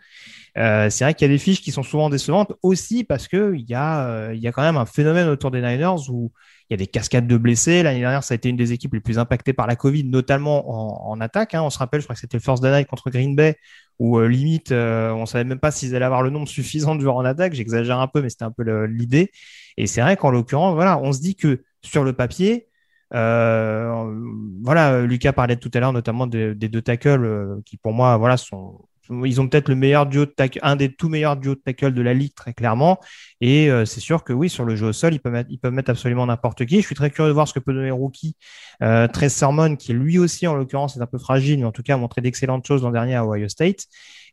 euh, 0.58 0.90
c'est 0.90 1.04
vrai 1.04 1.14
qu'il 1.14 1.26
y 1.26 1.30
a 1.30 1.34
des 1.34 1.38
fiches 1.38 1.62
qui 1.62 1.72
sont 1.72 1.82
souvent 1.82 2.10
décevantes 2.10 2.52
aussi 2.62 3.02
parce 3.02 3.26
que 3.28 3.54
il 3.56 3.68
y 3.68 3.74
a, 3.74 4.06
euh, 4.06 4.34
y 4.34 4.46
a 4.46 4.52
quand 4.52 4.62
même 4.62 4.76
un 4.76 4.86
phénomène 4.86 5.28
autour 5.28 5.50
des 5.50 5.60
Niners 5.60 6.10
où 6.10 6.30
il 6.68 6.72
y 6.72 6.74
a 6.74 6.76
des 6.76 6.86
cascades 6.86 7.26
de 7.26 7.36
blessés. 7.36 7.82
L'année 7.82 8.00
dernière, 8.00 8.24
ça 8.24 8.34
a 8.34 8.36
été 8.36 8.48
une 8.48 8.56
des 8.56 8.72
équipes 8.72 8.94
les 8.94 9.00
plus 9.00 9.18
impactées 9.18 9.52
par 9.52 9.66
la 9.66 9.76
Covid, 9.76 10.04
notamment 10.04 11.08
en, 11.10 11.20
attaque. 11.20 11.54
Hein. 11.54 11.62
On 11.62 11.70
se 11.70 11.78
rappelle, 11.78 12.00
je 12.00 12.06
crois 12.06 12.14
que 12.14 12.20
c'était 12.20 12.36
le 12.36 12.42
First 12.42 12.62
Day 12.62 12.84
contre 12.84 13.10
Green 13.10 13.34
Bay 13.34 13.56
où 13.98 14.18
euh, 14.18 14.26
limite, 14.26 14.72
euh, 14.72 15.12
on 15.12 15.26
savait 15.26 15.44
même 15.44 15.60
pas 15.60 15.70
s'ils 15.70 15.94
allaient 15.94 16.04
avoir 16.04 16.22
le 16.22 16.30
nombre 16.30 16.48
suffisant 16.48 16.94
de 16.94 17.00
joueurs 17.00 17.16
en 17.16 17.24
attaque. 17.24 17.54
J'exagère 17.54 18.00
un 18.00 18.08
peu, 18.08 18.22
mais 18.22 18.30
c'était 18.30 18.44
un 18.44 18.50
peu 18.50 18.84
l'idée. 18.86 19.30
Et 19.76 19.86
c'est 19.86 20.00
vrai 20.00 20.16
qu'en 20.16 20.30
l'occurrence, 20.30 20.74
voilà, 20.74 20.98
on 20.98 21.12
se 21.12 21.20
dit 21.20 21.36
que 21.36 21.62
sur 21.82 22.04
le 22.04 22.12
papier, 22.12 22.68
voilà, 23.14 25.02
Lucas 25.02 25.32
parlait 25.32 25.56
tout 25.56 25.70
à 25.74 25.80
l'heure 25.80 25.92
notamment 25.92 26.26
des, 26.26 26.54
deux 26.54 26.82
tackles 26.82 27.24
euh, 27.24 27.60
qui 27.64 27.76
pour 27.76 27.92
moi 27.92 28.16
voilà 28.16 28.36
sont 28.36 28.80
ils 29.10 29.38
ont 29.38 29.48
peut-être 29.48 29.68
le 29.68 29.74
meilleur 29.74 30.06
duo 30.06 30.24
de 30.24 30.30
tackle, 30.30 30.58
un 30.62 30.76
des 30.76 30.90
tout 30.90 31.10
meilleurs 31.10 31.36
duos 31.36 31.56
de 31.56 31.60
tackle 31.60 31.92
de 31.92 32.00
la 32.00 32.14
ligue 32.14 32.34
très 32.34 32.54
clairement. 32.54 32.98
Et 33.42 33.70
euh, 33.70 33.84
c'est 33.84 34.00
sûr 34.00 34.24
que 34.24 34.32
oui, 34.32 34.48
sur 34.48 34.64
le 34.64 34.76
jeu 34.76 34.86
au 34.86 34.92
sol, 34.94 35.12
ils 35.12 35.20
peuvent 35.20 35.32
mettre, 35.34 35.50
ils 35.50 35.58
peuvent 35.58 35.74
mettre 35.74 35.90
absolument 35.90 36.24
n'importe 36.24 36.64
qui. 36.64 36.80
Je 36.80 36.86
suis 36.86 36.94
très 36.94 37.10
curieux 37.10 37.28
de 37.28 37.34
voir 37.34 37.46
ce 37.46 37.52
que 37.52 37.58
peut 37.58 37.74
donner 37.74 37.90
Rookie, 37.90 38.34
euh, 38.82 39.06
Trey 39.06 39.28
Sermon, 39.28 39.76
qui 39.76 39.92
lui 39.92 40.18
aussi 40.18 40.46
en 40.46 40.54
l'occurrence 40.54 40.96
est 40.96 41.02
un 41.02 41.06
peu 41.06 41.18
fragile, 41.18 41.58
mais 41.58 41.66
en 41.66 41.72
tout 41.72 41.82
cas 41.82 41.94
a 41.94 41.96
montré 41.98 42.22
d'excellentes 42.22 42.66
choses 42.66 42.82
l'an 42.82 42.92
dernier 42.92 43.14
à 43.14 43.26
Ohio 43.26 43.48
State. 43.48 43.84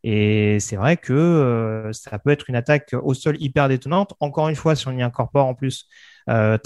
Et 0.06 0.58
c'est 0.62 0.78
vrai 0.78 0.96
que 0.96 1.90
ça 1.92 2.18
peut 2.18 2.30
être 2.30 2.50
une 2.50 2.56
attaque 2.56 2.96
au 3.04 3.14
sol 3.14 3.36
hyper 3.42 3.68
détonnante. 3.68 4.14
Encore 4.22 4.48
une 4.48 4.56
fois, 4.56 4.76
si 4.76 4.88
on 4.88 4.94
y 4.94 5.02
incorpore 5.04 5.48
en 5.48 5.54
plus 5.54 5.88
euh, 6.32 6.58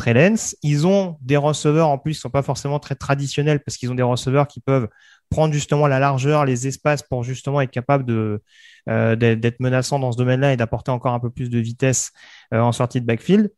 Ils 0.63 0.87
ont 0.87 1.17
des 1.21 1.37
receveurs 1.37 1.89
en 1.89 1.97
plus 1.97 2.13
qui 2.13 2.19
sont 2.19 2.29
pas 2.29 2.43
forcément 2.43 2.79
très 2.79 2.95
traditionnels 2.95 3.61
parce 3.61 3.77
qu'ils 3.77 3.91
ont 3.91 3.95
des 3.95 4.03
receveurs 4.03 4.47
qui 4.47 4.59
peuvent 4.59 4.87
prendre 5.29 5.53
justement 5.53 5.87
la 5.87 5.99
largeur, 5.99 6.45
les 6.45 6.67
espaces 6.67 7.01
pour 7.03 7.23
justement 7.23 7.61
être 7.61 7.71
capable 7.71 8.05
de 8.05 8.41
d'être 8.87 9.59
menaçant 9.59 9.97
dans 9.97 10.11
ce 10.11 10.17
domaine-là 10.17 10.53
et 10.53 10.57
d'apporter 10.57 10.91
encore 10.91 11.13
un 11.13 11.19
peu 11.19 11.31
plus 11.31 11.49
de 11.49 11.57
vitesse 11.57 12.11
en 12.51 12.71
sortie 12.71 13.01
de 13.01 13.05
backfield. 13.07 13.51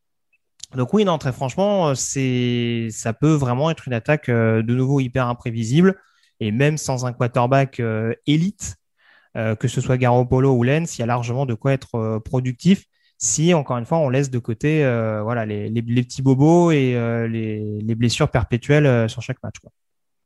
Donc 0.76 0.94
oui, 0.94 1.04
non, 1.04 1.18
très 1.18 1.34
franchement, 1.34 1.94
c'est 1.96 2.88
ça 2.92 3.12
peut 3.12 3.34
vraiment 3.34 3.70
être 3.70 3.88
une 3.88 3.94
attaque 3.94 4.30
de 4.30 4.74
nouveau 4.74 5.02
hyper 5.02 5.28
imprévisible 5.28 5.96
et 6.40 6.54
même 6.54 6.78
sans 6.78 7.06
un 7.06 7.12
quarterback 7.12 7.82
élite, 8.26 8.78
que 9.36 9.68
ce 9.68 9.82
soit 9.82 9.98
Garoppolo 9.98 10.54
ou 10.56 10.64
Lens, 10.64 10.98
il 10.98 11.02
y 11.02 11.04
a 11.04 11.08
largement 11.08 11.46
de 11.46 11.56
quoi 11.56 11.74
être 11.74 12.20
productif 12.20 12.86
si, 13.18 13.54
encore 13.54 13.78
une 13.78 13.86
fois, 13.86 13.98
on 13.98 14.10
laisse 14.10 14.30
de 14.30 14.40
côté 14.40 14.86
euh, 14.86 15.22
voilà, 15.24 15.46
les, 15.46 15.82
petits 15.82 16.22
bobos 16.22 16.72
et 16.72 16.96
euh, 16.96 17.28
les, 17.28 17.96
blessures 17.96 18.30
perpétuelles 18.30 18.86
euh, 18.86 19.08
sur 19.08 19.22
chaque 19.22 19.42
match. 19.44 19.56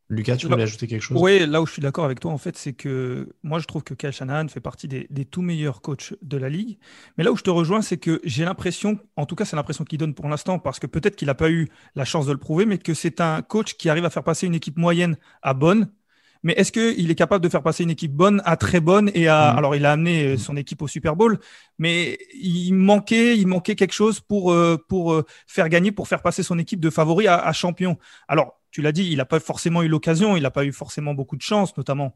Lucas, 0.09 0.35
tu 0.35 0.47
voulais 0.47 0.63
ajouter 0.63 0.87
quelque 0.87 1.01
chose? 1.01 1.17
Oui, 1.21 1.47
là 1.47 1.61
où 1.61 1.65
je 1.65 1.71
suis 1.71 1.81
d'accord 1.81 2.03
avec 2.03 2.19
toi, 2.19 2.33
en 2.33 2.37
fait, 2.37 2.57
c'est 2.57 2.73
que 2.73 3.29
moi, 3.43 3.59
je 3.59 3.65
trouve 3.65 3.85
que 3.85 3.93
Kyle 3.93 4.11
Shanahan 4.11 4.49
fait 4.49 4.59
partie 4.59 4.89
des, 4.89 5.07
tout 5.25 5.41
meilleurs 5.41 5.81
coachs 5.81 6.13
de 6.21 6.35
la 6.35 6.49
ligue. 6.49 6.79
Mais 7.17 7.23
là 7.23 7.31
où 7.31 7.37
je 7.37 7.43
te 7.43 7.49
rejoins, 7.49 7.81
c'est 7.81 7.95
que 7.95 8.19
j'ai 8.25 8.43
l'impression, 8.43 8.99
en 9.15 9.25
tout 9.25 9.35
cas, 9.35 9.45
c'est 9.45 9.55
l'impression 9.55 9.85
qu'il 9.85 9.97
donne 9.97 10.13
pour 10.13 10.27
l'instant, 10.27 10.59
parce 10.59 10.79
que 10.79 10.87
peut-être 10.87 11.15
qu'il 11.15 11.27
n'a 11.27 11.33
pas 11.33 11.49
eu 11.49 11.69
la 11.95 12.03
chance 12.03 12.25
de 12.25 12.33
le 12.33 12.39
prouver, 12.39 12.65
mais 12.65 12.77
que 12.77 12.93
c'est 12.93 13.21
un 13.21 13.41
coach 13.41 13.75
qui 13.75 13.87
arrive 13.87 14.03
à 14.03 14.09
faire 14.09 14.25
passer 14.25 14.47
une 14.47 14.55
équipe 14.55 14.77
moyenne 14.77 15.15
à 15.41 15.53
bonne 15.53 15.89
mais 16.43 16.53
est-ce 16.53 16.71
qu'il 16.71 17.11
est 17.11 17.15
capable 17.15 17.43
de 17.43 17.49
faire 17.49 17.61
passer 17.61 17.83
une 17.83 17.89
équipe 17.89 18.13
bonne 18.13 18.41
à 18.45 18.57
très 18.57 18.79
bonne 18.79 19.11
et 19.13 19.27
à, 19.27 19.53
mm. 19.53 19.57
alors 19.57 19.75
il 19.75 19.85
a 19.85 19.91
amené 19.91 20.25
euh, 20.25 20.37
son 20.37 20.57
équipe 20.57 20.81
au 20.81 20.87
Super 20.87 21.15
Bowl, 21.15 21.39
mais 21.77 22.17
il 22.33 22.73
manquait, 22.73 23.37
il 23.37 23.47
manquait 23.47 23.75
quelque 23.75 23.93
chose 23.93 24.19
pour, 24.19 24.51
euh, 24.51 24.77
pour 24.89 25.13
euh, 25.13 25.25
faire 25.47 25.69
gagner, 25.69 25.91
pour 25.91 26.07
faire 26.07 26.21
passer 26.21 26.43
son 26.43 26.57
équipe 26.59 26.79
de 26.79 26.89
favori 26.89 27.27
à, 27.27 27.51
champion. 27.53 27.97
Alors, 28.27 28.59
tu 28.71 28.81
l'as 28.81 28.91
dit, 28.91 29.07
il 29.11 29.17
n'a 29.17 29.25
pas 29.25 29.39
forcément 29.39 29.83
eu 29.83 29.87
l'occasion, 29.87 30.37
il 30.37 30.43
n'a 30.43 30.51
pas 30.51 30.65
eu 30.65 30.71
forcément 30.71 31.13
beaucoup 31.13 31.35
de 31.35 31.41
chance, 31.41 31.75
notamment 31.77 32.15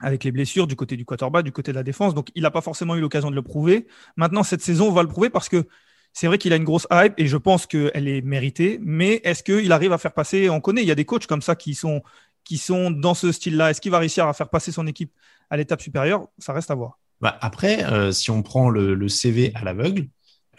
avec 0.00 0.24
les 0.24 0.30
blessures 0.30 0.66
du 0.66 0.76
côté 0.76 0.96
du 0.96 1.06
quarterback, 1.06 1.44
du 1.44 1.52
côté 1.52 1.72
de 1.72 1.76
la 1.76 1.82
défense. 1.82 2.14
Donc, 2.14 2.28
il 2.34 2.42
n'a 2.42 2.50
pas 2.50 2.60
forcément 2.60 2.96
eu 2.96 3.00
l'occasion 3.00 3.30
de 3.30 3.34
le 3.34 3.42
prouver. 3.42 3.86
Maintenant, 4.16 4.42
cette 4.42 4.60
saison, 4.60 4.88
on 4.88 4.92
va 4.92 5.02
le 5.02 5.08
prouver 5.08 5.30
parce 5.30 5.48
que 5.48 5.66
c'est 6.12 6.26
vrai 6.26 6.38
qu'il 6.38 6.52
a 6.54 6.56
une 6.56 6.64
grosse 6.64 6.86
hype 6.90 7.12
et 7.18 7.26
je 7.26 7.36
pense 7.36 7.66
qu'elle 7.66 8.08
est 8.08 8.22
méritée. 8.22 8.78
Mais 8.82 9.20
est-ce 9.24 9.42
qu'il 9.42 9.70
arrive 9.70 9.92
à 9.92 9.98
faire 9.98 10.12
passer 10.14 10.48
On 10.48 10.62
connaît, 10.62 10.82
il 10.82 10.88
y 10.88 10.90
a 10.90 10.94
des 10.94 11.04
coachs 11.04 11.26
comme 11.26 11.42
ça 11.42 11.56
qui 11.56 11.74
sont 11.74 12.02
qui 12.46 12.58
sont 12.58 12.90
dans 12.90 13.14
ce 13.14 13.32
style-là. 13.32 13.70
Est-ce 13.70 13.80
qu'il 13.80 13.90
va 13.90 13.98
réussir 13.98 14.26
à 14.26 14.32
faire 14.32 14.48
passer 14.48 14.72
son 14.72 14.86
équipe 14.86 15.12
à 15.50 15.56
l'étape 15.56 15.82
supérieure? 15.82 16.28
Ça 16.38 16.52
reste 16.52 16.70
à 16.70 16.74
voir. 16.74 16.98
Bah 17.20 17.36
après, 17.40 17.84
euh, 17.84 18.12
si 18.12 18.30
on 18.30 18.42
prend 18.42 18.70
le, 18.70 19.08
CV 19.08 19.50
à 19.54 19.64
l'aveugle, 19.64 20.08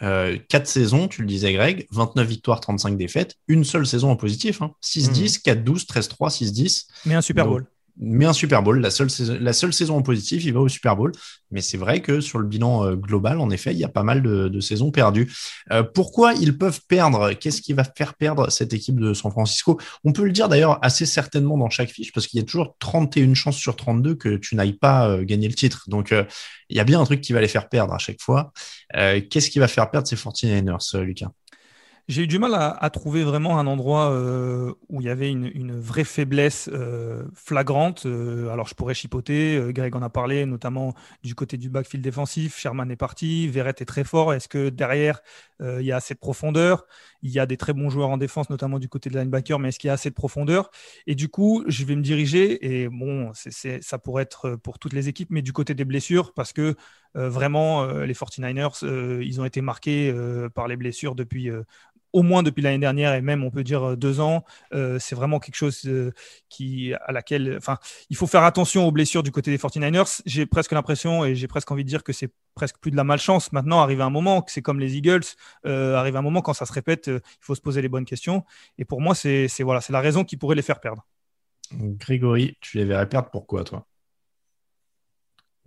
euh, 0.02 0.38
4 0.48 0.66
saisons, 0.66 1.08
tu 1.08 1.22
le 1.22 1.26
disais 1.26 1.52
Greg, 1.52 1.86
29 1.90 2.28
victoires, 2.28 2.60
35 2.60 2.96
défaites, 2.96 3.36
une 3.48 3.64
seule 3.64 3.86
saison 3.86 4.10
en 4.10 4.16
positif, 4.16 4.60
6-10, 4.82 5.42
4-12, 5.42 5.86
13-3, 5.86 6.30
6-10. 6.30 6.86
Mais 7.06 7.14
un 7.14 7.22
Super 7.22 7.46
Bowl 7.46 7.66
mais 7.98 8.24
un 8.24 8.32
Super 8.32 8.62
Bowl. 8.62 8.80
La 8.80 8.90
seule, 8.90 9.10
saison, 9.10 9.36
la 9.40 9.52
seule 9.52 9.72
saison 9.72 9.96
en 9.96 10.02
positif, 10.02 10.44
il 10.44 10.52
va 10.52 10.60
au 10.60 10.68
Super 10.68 10.96
Bowl. 10.96 11.12
Mais 11.50 11.60
c'est 11.60 11.76
vrai 11.76 12.00
que 12.00 12.20
sur 12.20 12.38
le 12.38 12.46
bilan 12.46 12.84
euh, 12.84 12.94
global, 12.94 13.40
en 13.40 13.50
effet, 13.50 13.72
il 13.72 13.78
y 13.78 13.84
a 13.84 13.88
pas 13.88 14.02
mal 14.02 14.22
de, 14.22 14.60
saisons 14.60 14.90
perdues. 14.90 15.32
Euh, 15.72 15.82
pourquoi 15.82 16.34
ils 16.34 16.56
peuvent 16.56 16.80
perdre? 16.88 17.32
Qu'est-ce 17.32 17.62
qui 17.62 17.72
va 17.72 17.84
faire 17.84 18.14
perdre 18.14 18.50
cette 18.50 18.72
équipe 18.72 18.98
de 19.00 19.14
San 19.14 19.30
Francisco? 19.30 19.80
On 20.04 20.12
peut 20.12 20.24
le 20.24 20.32
dire 20.32 20.48
d'ailleurs 20.48 20.78
assez 20.82 21.06
certainement 21.06 21.56
dans 21.58 21.70
chaque 21.70 21.90
fiche, 21.90 22.12
parce 22.12 22.26
qu'il 22.26 22.38
y 22.38 22.42
a 22.42 22.46
toujours 22.46 22.76
31 22.78 23.34
chances 23.34 23.56
sur 23.56 23.76
32 23.76 24.14
que 24.14 24.36
tu 24.36 24.56
n'ailles 24.56 24.72
pas 24.74 25.08
euh, 25.08 25.24
gagner 25.24 25.48
le 25.48 25.54
titre. 25.54 25.84
Donc, 25.88 26.12
il 26.70 26.76
y 26.76 26.80
a 26.80 26.84
bien 26.84 27.00
un 27.00 27.04
truc 27.04 27.20
qui 27.20 27.32
va 27.32 27.40
les 27.40 27.48
faire 27.48 27.68
perdre 27.68 27.94
à 27.94 27.98
chaque 27.98 28.20
fois. 28.20 28.52
Qu'est-ce 28.94 29.50
qui 29.50 29.58
va 29.58 29.68
faire 29.68 29.90
perdre 29.90 30.06
ces 30.06 30.16
49ers, 30.16 31.00
Lucas? 31.00 31.30
J'ai 32.08 32.22
eu 32.22 32.26
du 32.26 32.38
mal 32.38 32.54
à, 32.54 32.90
trouver 32.90 33.22
vraiment 33.22 33.58
un 33.58 33.66
endroit 33.66 34.10
euh, 34.12 34.72
où 34.88 35.02
il 35.02 35.06
y 35.06 35.10
avait 35.10 35.30
une, 35.30 35.78
vraie 35.78 36.04
faiblesse 36.04 36.70
euh, 36.72 37.24
flagrante. 37.34 38.06
Euh, 38.06 38.48
alors 38.48 38.66
je 38.66 38.74
pourrais 38.74 38.94
chipoter, 38.94 39.60
Greg 39.74 39.94
en 39.94 40.00
a 40.00 40.08
parlé, 40.08 40.46
notamment 40.46 40.94
du 41.22 41.34
côté 41.34 41.58
du 41.58 41.68
backfield 41.68 42.02
défensif. 42.02 42.58
Sherman 42.58 42.90
est 42.90 42.96
parti, 42.96 43.46
Verrett 43.48 43.82
est 43.82 43.84
très 43.84 44.04
fort. 44.04 44.32
Est-ce 44.32 44.48
que 44.48 44.70
derrière, 44.70 45.20
il 45.60 45.82
y 45.82 45.92
a 45.92 45.96
assez 45.96 46.14
de 46.14 46.18
profondeur? 46.18 46.86
Il 47.22 47.30
y 47.30 47.38
a 47.38 47.44
des 47.44 47.58
très 47.58 47.74
bons 47.74 47.90
joueurs 47.90 48.08
en 48.08 48.16
défense, 48.16 48.48
notamment 48.48 48.78
du 48.78 48.88
côté 48.88 49.10
de 49.10 49.18
linebacker, 49.18 49.58
mais 49.58 49.68
est-ce 49.68 49.78
qu'il 49.78 49.88
y 49.88 49.90
a 49.90 49.94
assez 49.94 50.08
de 50.08 50.14
profondeur? 50.14 50.70
Et 51.06 51.14
du 51.14 51.28
coup, 51.28 51.64
je 51.66 51.84
vais 51.84 51.96
me 51.96 52.02
diriger, 52.02 52.82
et 52.82 52.88
bon, 52.88 53.32
ça 53.34 53.98
pourrait 53.98 54.22
être 54.22 54.56
pour 54.56 54.78
toutes 54.78 54.94
les 54.94 55.08
équipes, 55.08 55.28
mais 55.30 55.42
du 55.42 55.52
côté 55.52 55.74
des 55.74 55.84
blessures, 55.84 56.32
parce 56.32 56.54
que 56.54 56.74
vraiment, 57.14 57.84
les 57.86 58.14
49ers, 58.14 59.20
ils 59.20 59.40
ont 59.40 59.44
été 59.44 59.60
marqués 59.60 60.14
par 60.54 60.68
les 60.68 60.76
blessures 60.76 61.16
depuis 61.16 61.50
au 62.18 62.22
moins 62.22 62.42
depuis 62.42 62.62
l'année 62.62 62.78
dernière 62.78 63.14
et 63.14 63.20
même 63.20 63.44
on 63.44 63.50
peut 63.50 63.62
dire 63.62 63.90
euh, 63.90 63.96
deux 63.96 64.18
ans. 64.18 64.44
Euh, 64.74 64.98
c'est 64.98 65.14
vraiment 65.14 65.38
quelque 65.38 65.54
chose 65.54 65.82
euh, 65.86 66.10
qui, 66.48 66.92
à 67.06 67.12
laquelle, 67.12 67.54
enfin, 67.56 67.78
il 68.10 68.16
faut 68.16 68.26
faire 68.26 68.42
attention 68.42 68.88
aux 68.88 68.90
blessures 68.90 69.22
du 69.22 69.30
côté 69.30 69.52
des 69.52 69.58
49ers. 69.58 70.20
J'ai 70.26 70.44
presque 70.44 70.72
l'impression 70.72 71.24
et 71.24 71.36
j'ai 71.36 71.46
presque 71.46 71.70
envie 71.70 71.84
de 71.84 71.88
dire 71.88 72.02
que 72.02 72.12
c'est 72.12 72.32
presque 72.56 72.78
plus 72.80 72.90
de 72.90 72.96
la 72.96 73.04
malchance. 73.04 73.52
Maintenant, 73.52 73.80
arrive 73.80 74.00
un 74.00 74.10
moment, 74.10 74.44
c'est 74.48 74.62
comme 74.62 74.80
les 74.80 74.96
Eagles, 74.96 75.22
arrive 75.64 76.16
un 76.16 76.22
moment 76.22 76.42
quand 76.42 76.54
ça 76.54 76.66
se 76.66 76.72
répète, 76.72 77.06
il 77.06 77.20
faut 77.40 77.54
se 77.54 77.60
poser 77.60 77.82
les 77.82 77.88
bonnes 77.88 78.04
questions. 78.04 78.44
Et 78.78 78.84
pour 78.84 79.00
moi, 79.00 79.14
c'est 79.14 79.48
voilà, 79.60 79.80
c'est 79.80 79.92
la 79.92 80.00
raison 80.00 80.24
qui 80.24 80.36
pourrait 80.36 80.56
les 80.56 80.62
faire 80.62 80.80
perdre. 80.80 81.06
Grégory, 81.72 82.56
tu 82.60 82.78
les 82.78 82.84
verrais 82.84 83.08
perdre 83.08 83.30
pourquoi 83.30 83.62
toi? 83.62 83.86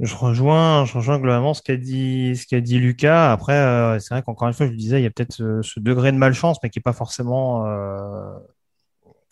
Je 0.01 0.15
rejoins, 0.15 0.86
globalement 1.20 1.53
ce 1.53 1.62
qu'a 1.62 1.77
dit, 1.77 2.79
Lucas. 2.79 3.31
Après, 3.31 3.53
euh, 3.53 4.00
c'est 4.00 4.15
vrai 4.15 4.24
qu'encore 4.24 4.48
une 4.48 4.53
fois, 4.53 4.65
je 4.65 4.72
le 4.72 4.77
disais, 4.77 5.00
il 5.00 5.03
y 5.03 5.05
a 5.05 5.12
peut-être 5.12 5.62
ce, 5.62 5.79
degré 5.79 6.12
de 6.12 6.17
malchance, 6.17 6.58
mais 6.63 6.72
qui 6.72 6.79
n'est 6.79 6.84
pas 6.84 6.93
forcément, 6.93 7.67
euh, 7.67 8.34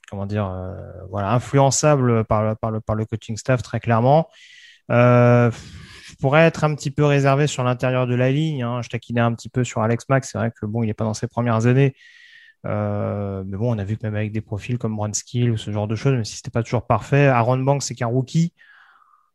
comment 0.09 0.27
dire, 0.27 0.45
euh, 0.47 0.75
voilà, 1.09 1.31
influençable 1.31 2.23
par 2.25 2.55
le, 2.71 3.05
coaching 3.05 3.35
staff 3.35 3.63
très 3.63 3.79
clairement. 3.79 4.29
je 4.89 5.51
pourrais 6.19 6.41
être 6.41 6.63
un 6.63 6.75
petit 6.75 6.91
peu 6.91 7.03
réservé 7.03 7.47
sur 7.47 7.63
l'intérieur 7.63 8.05
de 8.05 8.13
la 8.13 8.31
ligne. 8.31 8.61
Hein. 8.61 8.83
Je 8.83 8.89
taquinais 8.89 9.21
un 9.21 9.33
petit 9.33 9.49
peu 9.49 9.63
sur 9.63 9.81
Alex 9.81 10.05
Max. 10.07 10.29
C'est 10.31 10.38
vrai 10.38 10.51
que 10.51 10.67
bon, 10.67 10.83
il 10.83 10.88
n'est 10.88 10.93
pas 10.93 11.05
dans 11.05 11.15
ses 11.15 11.27
premières 11.27 11.65
années. 11.65 11.95
mais 12.63 13.57
bon, 13.57 13.75
on 13.75 13.79
a 13.79 13.83
vu 13.83 13.97
que 13.97 14.05
même 14.05 14.15
avec 14.15 14.31
des 14.31 14.41
profils 14.41 14.77
comme 14.77 14.95
Brandskill 14.95 15.49
ou 15.49 15.57
ce 15.57 15.71
genre 15.71 15.88
de 15.88 15.95
choses, 15.95 16.13
même 16.13 16.25
si 16.25 16.35
c'était 16.35 16.51
pas 16.51 16.61
toujours 16.61 16.85
parfait. 16.85 17.25
Aaron 17.25 17.57
Banks, 17.57 17.81
c'est 17.81 17.95
qu'un 17.95 18.07
rookie. 18.07 18.53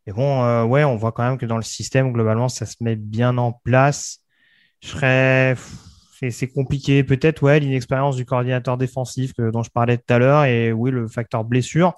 Mais 0.07 0.13
bon, 0.13 0.43
euh, 0.45 0.65
ouais, 0.65 0.85
on 0.85 0.97
voit 0.97 1.13
quand 1.13 1.23
même 1.23 1.39
que 1.39 1.47
dans 1.47 1.57
le 1.57 1.63
système, 1.63 2.13
globalement, 2.13 2.49
ça 2.49 2.67
se 2.67 2.77
met 2.81 2.97
bien 2.97 3.39
en 3.39 3.53
place. 3.53 4.21
Je 4.83 4.89
serais. 4.89 5.57
C'est 6.31 6.49
compliqué. 6.49 7.05
Peut-être, 7.05 7.43
ouais, 7.43 7.61
l'inexpérience 7.61 8.17
du 8.17 8.25
coordinateur 8.25 8.79
défensif 8.79 9.35
que, 9.35 9.51
dont 9.51 9.63
je 9.63 9.71
parlais 9.71 9.99
tout 9.99 10.15
à 10.15 10.19
l'heure 10.19 10.45
et 10.45 10.73
oui, 10.73 10.91
le 10.91 11.07
facteur 11.07 11.45
blessure. 11.45 11.95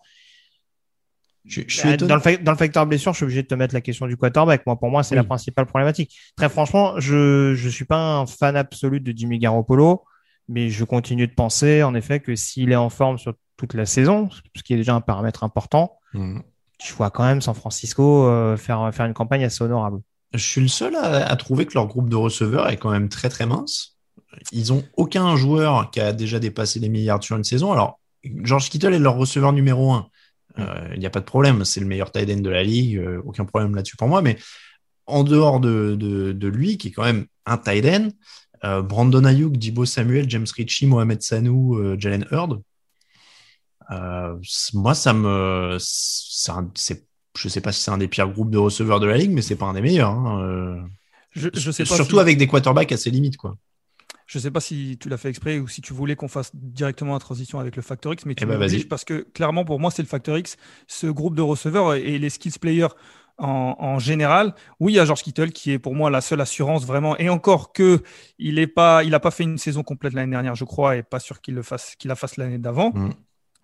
Je, 1.44 1.62
suis 1.68 1.88
bah, 1.90 1.96
dans, 1.96 2.16
le, 2.16 2.42
dans, 2.42 2.50
le, 2.50 2.58
facteur 2.58 2.86
blessure, 2.86 3.12
je 3.12 3.18
suis 3.18 3.24
obligé 3.24 3.42
de 3.42 3.46
te 3.46 3.54
mettre 3.54 3.72
la 3.72 3.80
question 3.80 4.08
du 4.08 4.16
quarterback. 4.16 4.66
Moi, 4.66 4.76
pour 4.76 4.90
moi, 4.90 5.04
c'est 5.04 5.14
la 5.14 5.22
principale 5.22 5.66
problématique. 5.66 6.18
Très 6.36 6.48
franchement, 6.48 6.98
je 6.98 7.50
ne 7.50 7.70
suis 7.70 7.84
pas 7.84 7.98
un 7.98 8.26
fan 8.26 8.56
absolu 8.56 8.98
de 8.98 9.16
Jimmy 9.16 9.38
Garoppolo, 9.38 10.02
mais 10.48 10.70
je 10.70 10.82
continue 10.82 11.28
de 11.28 11.34
penser, 11.34 11.84
en 11.84 11.94
effet, 11.94 12.18
que 12.18 12.34
s'il 12.34 12.72
est 12.72 12.76
en 12.76 12.90
forme 12.90 13.16
sur 13.18 13.34
toute 13.56 13.74
la 13.74 13.86
saison, 13.86 14.28
ce 14.56 14.62
qui 14.64 14.74
est 14.74 14.76
déjà 14.76 14.94
un 14.94 15.00
paramètre 15.00 15.44
important, 15.44 16.00
mmh 16.14 16.40
je 16.82 16.92
vois 16.94 17.10
quand 17.10 17.24
même 17.24 17.40
San 17.40 17.54
Francisco 17.54 18.26
euh, 18.26 18.56
faire, 18.56 18.80
une 19.00 19.14
campagne 19.14 19.44
assez 19.44 19.62
honorable. 19.62 20.00
Je 20.34 20.44
suis 20.44 20.60
le 20.60 20.68
seul 20.68 20.96
à, 20.96 21.34
trouver 21.36 21.66
que 21.66 21.74
leur 21.74 21.86
groupe 21.86 22.10
de 22.10 22.16
receveurs 22.16 22.68
est 22.68 22.76
quand 22.76 22.90
même 22.90 23.08
très 23.08 23.28
très 23.28 23.46
mince. 23.46 23.96
Ils 24.52 24.72
ont 24.72 24.84
aucun 24.96 25.36
joueur 25.36 25.90
qui 25.90 26.00
a 26.00 26.12
déjà 26.12 26.38
dépassé 26.38 26.78
les 26.78 26.88
milliards 26.88 27.22
sur 27.22 27.36
une 27.36 27.44
saison. 27.44 27.72
Alors, 27.72 28.00
George 28.42 28.68
Kittle 28.68 28.92
est 28.92 28.98
leur 28.98 29.16
receveur 29.16 29.52
numéro 29.52 29.92
un. 29.92 30.08
Euh, 30.58 30.88
il 30.94 31.00
n'y 31.00 31.06
a 31.06 31.10
pas 31.10 31.20
de 31.20 31.24
problème, 31.24 31.64
c'est 31.64 31.80
le 31.80 31.86
meilleur 31.86 32.10
tight 32.10 32.28
end 32.30 32.40
de 32.40 32.50
la 32.50 32.62
ligue, 32.62 32.96
euh, 32.96 33.22
aucun 33.24 33.44
problème 33.44 33.74
là-dessus 33.74 33.96
pour 33.96 34.08
moi. 34.08 34.20
Mais 34.20 34.36
en 35.06 35.22
dehors 35.22 35.60
de, 35.60 35.94
de, 35.94 36.48
lui, 36.48 36.76
qui 36.76 36.88
est 36.88 36.92
quand 36.92 37.04
même 37.04 37.26
un 37.46 37.56
tight 37.56 37.86
end, 37.86 38.08
Brandon 38.82 39.24
Ayuk, 39.24 39.56
Dibo 39.56 39.84
Samuel, 39.84 40.28
James 40.28 40.46
Ritchie, 40.56 40.86
Mohamed 40.86 41.22
Sanou, 41.22 41.96
Jalen 41.98 42.26
Hurd, 42.32 42.60
euh, 43.90 44.36
moi, 44.74 44.94
ça 44.94 45.12
me, 45.12 45.76
c'est, 45.80 47.06
je 47.36 47.48
sais 47.48 47.60
pas 47.60 47.72
si 47.72 47.82
c'est 47.82 47.90
un 47.90 47.98
des 47.98 48.08
pires 48.08 48.28
groupes 48.28 48.50
de 48.50 48.58
receveurs 48.58 49.00
de 49.00 49.06
la 49.06 49.16
ligue, 49.16 49.30
mais 49.30 49.42
c'est 49.42 49.56
pas 49.56 49.66
un 49.66 49.74
des 49.74 49.82
meilleurs. 49.82 50.10
Hein, 50.10 50.42
euh. 50.42 50.80
Je, 51.32 51.70
sais 51.70 51.84
Surtout 51.84 52.18
avec 52.18 52.38
des 52.38 52.46
quarterbacks 52.46 52.92
à 52.92 52.96
ses 52.96 53.10
limites, 53.10 53.36
quoi. 53.36 53.56
Je 54.26 54.40
sais 54.40 54.50
pas 54.50 54.60
si 54.60 54.98
tu 54.98 55.08
l'as 55.08 55.18
fait 55.18 55.28
exprès 55.28 55.58
ou 55.60 55.68
si 55.68 55.82
tu 55.82 55.92
voulais 55.92 56.16
qu'on 56.16 56.26
fasse 56.26 56.50
directement 56.54 57.12
la 57.12 57.20
transition 57.20 57.60
avec 57.60 57.76
le 57.76 57.82
Factor 57.82 58.12
X, 58.12 58.26
mais 58.26 58.34
tu 58.34 58.42
eh 58.42 58.46
ben, 58.46 58.68
parce 58.90 59.04
que 59.04 59.20
clairement 59.32 59.64
pour 59.64 59.78
moi 59.78 59.92
c'est 59.92 60.02
le 60.02 60.08
Factor 60.08 60.36
X, 60.36 60.56
ce 60.88 61.06
groupe 61.06 61.36
de 61.36 61.42
receveurs 61.42 61.94
et 61.94 62.18
les 62.18 62.28
skills 62.28 62.58
players 62.60 62.88
en, 63.38 63.98
général. 63.98 64.54
Oui, 64.80 64.94
il 64.94 64.96
y 64.96 64.98
a 64.98 65.04
George 65.04 65.22
Kittle 65.22 65.52
qui 65.52 65.72
est 65.72 65.78
pour 65.78 65.94
moi 65.94 66.10
la 66.10 66.20
seule 66.20 66.40
assurance 66.40 66.84
vraiment. 66.86 67.16
Et 67.18 67.28
encore 67.28 67.72
que 67.72 68.02
il 68.38 68.56
n'a 68.56 68.66
pas, 68.66 69.04
il 69.04 69.14
a 69.14 69.20
pas 69.20 69.30
fait 69.30 69.44
une 69.44 69.58
saison 69.58 69.82
complète 69.82 70.12
l'année 70.12 70.32
dernière, 70.32 70.54
je 70.54 70.64
crois, 70.64 70.96
et 70.96 71.02
pas 71.02 71.20
sûr 71.20 71.40
qu'il 71.40 71.54
le 71.54 71.62
fasse, 71.62 71.94
qu'il 71.96 72.08
la 72.08 72.16
fasse 72.16 72.36
l'année 72.36 72.58
d'avant. 72.58 72.92
Mm. 72.94 73.10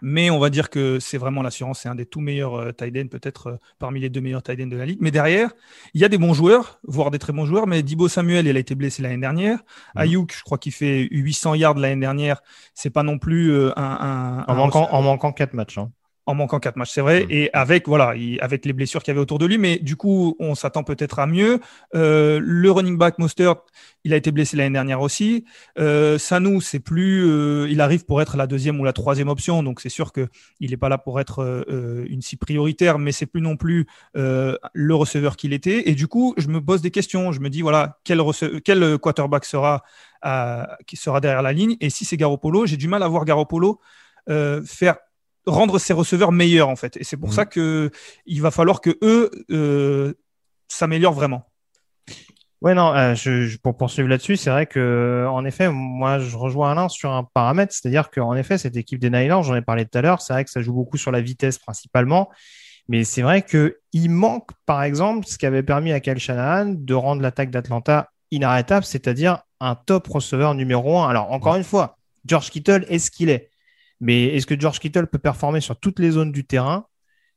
Mais 0.05 0.31
on 0.31 0.41
va 0.41 0.51
dire 0.51 0.69
que 0.69 0.99
c'est 0.99 1.17
vraiment 1.17 1.43
l'assurance. 1.43 1.81
C'est 1.81 1.89
un 1.89 1.95
des 1.95 2.07
tout 2.07 2.21
meilleurs 2.21 2.57
euh, 2.57 2.73
tight 2.73 2.97
ends, 2.97 3.07
peut-être 3.07 3.47
euh, 3.47 3.57
parmi 3.79 4.01
les 4.01 4.11
deux 4.11 4.21
meilleurs 4.21 4.43
tight 4.43 4.61
ends 4.61 4.67
de 4.67 4.77
la 4.77 4.85
ligue. 4.85 4.99
Mais 5.01 5.13
derrière, 5.13 5.53
il 5.95 6.01
y 6.01 6.05
a 6.05 6.09
des 6.09 6.19
bons 6.19 6.35
joueurs, 6.35 6.81
voire 6.83 7.13
des 7.13 7.21
très 7.21 7.33
bons 7.33 7.47
joueurs. 7.47 7.69
Mais 7.69 7.85
Dibo 7.85 8.09
Samuel, 8.09 8.49
il 8.49 8.57
a 8.57 8.61
été 8.61 8.75
blessé 8.75 9.01
l'année 9.01 9.19
dernière. 9.19 9.59
Mmh. 9.95 10.01
Ayuk, 10.01 10.35
je 10.37 10.43
crois 10.43 10.59
qu'il 10.59 10.73
fait 10.73 11.07
800 11.13 11.55
yards 11.55 11.79
l'année 11.79 12.01
dernière. 12.01 12.43
C'est 12.75 12.91
pas 12.91 13.05
non 13.05 13.19
plus 13.19 13.53
euh, 13.53 13.71
un, 13.79 14.45
en, 14.49 14.55
manquant, 14.55 14.89
en 14.91 15.03
manquant 15.03 15.33
4 15.33 15.55
matchs. 15.55 15.79
Hein. 15.79 15.93
En 16.26 16.35
manquant 16.35 16.61
quatre 16.61 16.76
matchs, 16.76 16.93
c'est 16.93 17.00
vrai, 17.00 17.25
Mm. 17.25 17.31
et 17.31 17.50
avec 17.52 17.88
voilà, 17.88 18.14
il- 18.17 18.41
avec 18.41 18.64
les 18.64 18.73
blessures 18.73 19.02
qu'il 19.02 19.11
y 19.11 19.14
avait 19.14 19.21
autour 19.21 19.38
de 19.38 19.47
lui, 19.47 19.59
mais 19.59 19.79
du 19.79 19.97
coup, 19.97 20.37
on 20.38 20.55
s'attend 20.55 20.85
peut-être 20.85 21.19
à 21.19 21.26
mieux. 21.26 21.59
Euh, 21.95 22.38
le 22.43 22.71
running 22.71 22.97
back 22.97 23.19
Mostert, 23.19 23.57
il 24.05 24.12
a 24.12 24.17
été 24.17 24.31
blessé 24.31 24.57
l'année 24.57 24.73
dernière 24.73 25.00
aussi. 25.00 25.45
Euh, 25.79 26.19
Sanou, 26.19 26.61
c'est 26.61 26.79
plus, 26.81 27.25
euh, 27.29 27.67
il 27.71 27.81
arrive 27.81 28.05
pour 28.05 28.23
être 28.23 28.37
la 28.37 28.47
deuxième 28.47 28.79
ou 28.81 28.85
la 28.85 28.93
troisième 28.93 29.29
option, 29.29 29.62
donc 29.62 29.81
c'est 29.81 29.88
sûr 29.88 30.12
que 30.12 30.29
il 30.61 30.71
n'est 30.71 30.76
pas 30.76 30.88
là 30.88 30.99
pour 30.99 31.19
être 31.21 31.41
euh, 31.43 32.05
une 32.09 32.23
si 32.23 32.37
prioritaire, 32.37 32.99
mais 32.99 33.11
c'est 33.12 33.26
plus 33.26 33.41
non 33.41 33.57
plus 33.57 33.87
euh, 34.17 34.57
le 34.75 34.95
receveur 34.95 35.37
qu'il 35.37 35.52
était. 35.52 35.88
Et 35.91 35.95
du 35.95 36.07
coup, 36.07 36.35
je 36.37 36.49
me 36.49 36.61
pose 36.61 36.83
des 36.83 36.91
questions. 36.93 37.33
Je 37.33 37.41
me 37.41 37.50
dis 37.50 37.62
voilà, 37.62 37.99
quel, 38.05 38.21
quel 38.64 38.99
quarterback 38.99 39.45
sera 39.45 39.83
à- 40.23 40.76
qui 40.87 40.97
sera 40.97 41.21
derrière 41.21 41.43
la 41.43 41.52
ligne? 41.52 41.76
Et 41.81 41.91
si 41.91 42.05
c'est 42.05 42.17
Garoppolo, 42.17 42.67
j'ai 42.67 42.76
du 42.76 42.87
mal 42.88 43.02
à 43.02 43.09
voir 43.09 43.25
Garoppolo 43.25 43.81
euh, 44.31 44.62
faire 44.64 44.97
rendre 45.47 45.79
ses 45.79 45.93
receveurs 45.93 46.33
meilleurs 46.33 46.69
en 46.69 46.77
fait. 46.77 46.97
Et 46.97 47.05
c'est 47.05 47.17
pour 47.17 47.29
Mhm. 47.31 47.35
ça 47.35 47.47
que 47.47 47.91
il 48.27 48.41
va 48.43 48.51
falloir 48.51 48.81
que 48.81 48.97
eux 49.03 49.31
euh, 49.51 50.15
s'améliorent 50.69 51.13
vraiment. 51.15 51.45
Ouais, 52.61 52.75
non, 52.75 52.95
euh, 52.95 53.15
je, 53.17 53.43
je- 53.47 53.59
pour 53.59 53.77
poursuivre 53.77 54.09
là-dessus, 54.09 54.37
c'est 54.37 54.51
vrai 54.51 54.67
que, 54.67 55.27
en 55.29 55.45
effet, 55.45 55.69
moi, 55.69 56.21
je 56.21 56.37
rejoins 56.37 56.71
Alain 56.71 56.89
sur 56.89 57.11
un 57.11 57.25
paramètre, 57.25 57.75
c'est-à-dire 57.75 58.09
qu'en 58.09 58.35
effet, 58.37 58.57
cette 58.57 58.77
équipe 58.77 59.01
des 59.01 59.11
Niners, 59.11 59.43
j'en 59.43 59.57
ai 59.57 59.63
parlé 59.63 59.85
tout 59.85 59.99
à 59.99 60.03
l'heure, 60.03 60.23
c'est 60.23 60.33
vrai 60.33 60.45
que 60.45 60.51
ça 60.51 60.63
joue 60.63 60.73
beaucoup 60.73 60.97
sur 60.97 61.11
la 61.11 61.21
vitesse 61.21 61.59
principalement, 61.59 62.31
mais 62.89 63.03
c'est 63.03 63.23
vrai 63.23 63.43
que 63.43 63.79
il 63.93 64.11
manque, 64.11 64.51
par 64.65 64.85
exemple, 64.85 65.27
ce 65.27 65.39
qui 65.39 65.47
avait 65.47 65.65
permis 65.65 65.91
à 65.91 65.99
Kyle 65.99 66.19
Shanahan 66.21 66.67
de 66.79 66.95
rendre 66.95 67.21
l'attaque 67.21 67.51
d'Atlanta 67.51 68.11
inarrêtable, 68.31 68.85
c'est-à-dire 68.85 69.43
un 69.59 69.75
top 69.75 70.07
receveur 70.07 70.55
numéro 70.55 71.01
un. 71.01 71.09
Alors, 71.09 71.33
encore 71.33 71.57
une 71.57 71.65
fois, 71.65 71.99
George 72.25 72.51
Kittle 72.51 72.87
est 72.89 73.01
ce 73.01 73.11
qu'il 73.11 73.29
est, 73.29 73.51
mais 74.03 74.27
est-ce 74.37 74.47
que 74.47 74.61
George 74.61 74.79
Kittle 74.81 75.07
peut 75.07 75.19
performer 75.19 75.63
sur 75.63 75.81
toutes 75.81 75.99
les 75.99 76.11
zones 76.11 76.33
du 76.33 76.45
terrain? 76.45 76.85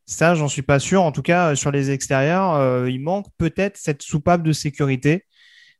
Ça, 0.06 0.36
j'en 0.36 0.50
suis 0.50 0.62
pas 0.64 0.80
sûr. 0.80 1.02
En 1.02 1.12
tout 1.12 1.22
cas, 1.22 1.56
sur 1.56 1.72
les 1.72 1.92
extérieurs, 1.92 2.56
euh, 2.56 2.90
il 2.90 3.02
manque 3.02 3.28
peut-être 3.38 3.78
cette 3.78 4.02
soupape 4.02 4.44
de 4.44 4.52
sécurité. 4.52 5.26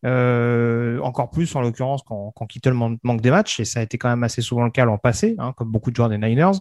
Euh, 0.06 1.00
encore 1.02 1.32
plus 1.32 1.56
en 1.56 1.62
l'occurrence 1.62 2.04
quand, 2.04 2.32
Kittle 2.48 2.74
man- 2.74 2.98
manque 3.04 3.22
des 3.22 3.32
matchs, 3.32 3.60
et 3.60 3.66
ça 3.66 3.80
a 3.80 3.84
été 3.84 3.98
quand 3.98 4.10
même 4.10 4.24
assez 4.24 4.42
souvent 4.42 4.64
le 4.64 4.72
cas 4.72 4.86
l'an 4.86 5.00
passé, 5.00 5.36
hein, 5.40 5.54
comme 5.58 5.72
beaucoup 5.72 5.90
de 5.92 5.96
joueurs 5.96 6.10
des 6.10 6.18
Niners. 6.20 6.60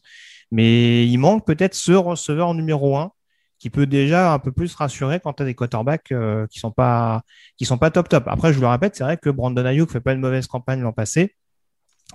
Mais 0.50 1.06
il 1.06 1.18
manque 1.18 1.46
peut-être 1.46 1.74
ce 1.74 1.92
receveur 1.92 2.54
numéro 2.54 2.96
un 2.96 3.12
qui 3.58 3.70
peut 3.70 3.86
déjà 3.86 4.32
un 4.32 4.38
peu 4.38 4.52
plus 4.52 4.74
rassurer 4.74 5.20
quand 5.20 5.34
tu 5.34 5.42
as 5.42 5.46
des 5.46 5.54
quarterbacks 5.54 6.12
euh, 6.12 6.46
qui 6.48 6.58
sont 6.58 6.70
pas 6.70 7.22
qui 7.56 7.64
sont 7.66 7.78
pas 7.78 7.90
top 7.90 8.08
top. 8.08 8.24
Après, 8.28 8.52
je 8.52 8.60
le 8.60 8.66
répète, 8.66 8.96
c'est 8.96 9.04
vrai 9.04 9.16
que 9.16 9.30
Brandon 9.30 9.64
Ayuk 9.64 9.90
fait 9.90 10.00
pas 10.00 10.12
une 10.12 10.20
mauvaise 10.20 10.46
campagne 10.46 10.80
l'an 10.80 10.92
passé. 10.92 11.34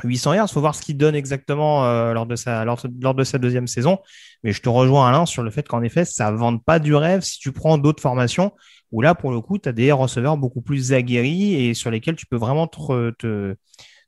800 0.04 0.34
yards, 0.34 0.50
faut 0.52 0.60
voir 0.62 0.76
ce 0.76 0.82
qu'il 0.82 0.98
donne 0.98 1.16
exactement 1.16 1.86
euh, 1.86 2.14
lors 2.14 2.26
de 2.26 2.36
sa 2.36 2.66
lors, 2.66 2.80
de 2.84 3.24
sa 3.24 3.38
deuxième 3.38 3.68
saison. 3.68 4.00
Mais 4.44 4.52
je 4.54 4.62
te 4.62 4.70
rejoins 4.70 5.08
Alain 5.10 5.26
sur 5.26 5.44
le 5.44 5.52
fait 5.52 5.68
qu'en 5.68 5.82
effet, 5.84 6.06
ça 6.06 6.32
vende 6.32 6.64
pas 6.64 6.80
du 6.80 6.96
rêve 6.96 7.22
si 7.22 7.40
tu 7.40 7.52
prends 7.52 7.78
d'autres 7.78 8.02
formations 8.02 8.52
où 8.92 9.02
là, 9.02 9.14
pour 9.16 9.32
le 9.32 9.42
coup, 9.42 9.58
tu 9.60 9.70
as 9.70 9.72
des 9.72 9.92
receveurs 9.92 10.38
beaucoup 10.38 10.62
plus 10.62 10.94
aguerris 10.94 11.54
et 11.56 11.74
sur 11.74 11.92
lesquels 11.92 12.16
tu 12.16 12.26
peux 12.26 12.38
vraiment 12.38 12.68
te, 12.68 13.12
te, 13.12 13.56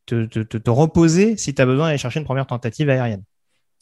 te- 0.05 0.57
te 0.57 0.69
reposer 0.69 1.37
si 1.37 1.53
tu 1.53 1.61
as 1.61 1.65
besoin 1.65 1.87
d'aller 1.87 1.97
chercher 1.97 2.19
une 2.19 2.25
première 2.25 2.47
tentative 2.47 2.89
aérienne. 2.89 3.23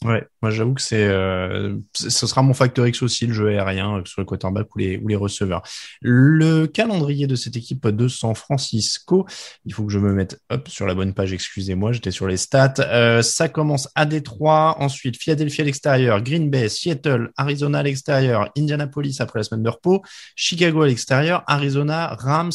Ouais, 0.02 0.26
moi 0.40 0.50
j'avoue 0.50 0.72
que 0.72 0.80
c'est, 0.80 1.04
euh, 1.04 1.76
ce 1.94 2.26
sera 2.26 2.40
mon 2.40 2.54
facteur 2.54 2.86
X 2.86 3.02
aussi, 3.02 3.26
le 3.26 3.34
jeu 3.34 3.48
aérien, 3.48 3.98
euh, 3.98 4.02
soit 4.06 4.22
le 4.22 4.24
quarterback 4.24 4.74
ou 4.74 4.78
les, 4.78 4.96
ou 4.96 5.08
les 5.08 5.16
receveurs. 5.16 5.62
Le 6.00 6.64
calendrier 6.66 7.26
de 7.26 7.34
cette 7.34 7.54
équipe 7.54 7.86
de 7.86 8.08
San 8.08 8.34
Francisco, 8.34 9.26
il 9.66 9.74
faut 9.74 9.84
que 9.84 9.92
je 9.92 9.98
me 9.98 10.14
mette 10.14 10.40
hop, 10.48 10.68
sur 10.68 10.86
la 10.86 10.94
bonne 10.94 11.12
page, 11.12 11.34
excusez-moi, 11.34 11.92
j'étais 11.92 12.12
sur 12.12 12.26
les 12.26 12.38
stats. 12.38 12.72
Euh, 12.78 13.20
ça 13.20 13.50
commence 13.50 13.90
à 13.94 14.06
Détroit, 14.06 14.76
ensuite 14.78 15.18
Philadelphie 15.18 15.60
à 15.60 15.64
l'extérieur, 15.64 16.22
Green 16.22 16.48
Bay, 16.48 16.70
Seattle, 16.70 17.30
Arizona 17.36 17.80
à 17.80 17.82
l'extérieur, 17.82 18.50
Indianapolis 18.56 19.18
après 19.20 19.40
la 19.40 19.42
semaine 19.42 19.62
de 19.62 19.68
repos, 19.68 20.00
Chicago 20.34 20.80
à 20.80 20.86
l'extérieur, 20.86 21.44
Arizona, 21.46 22.16
Rams, 22.18 22.52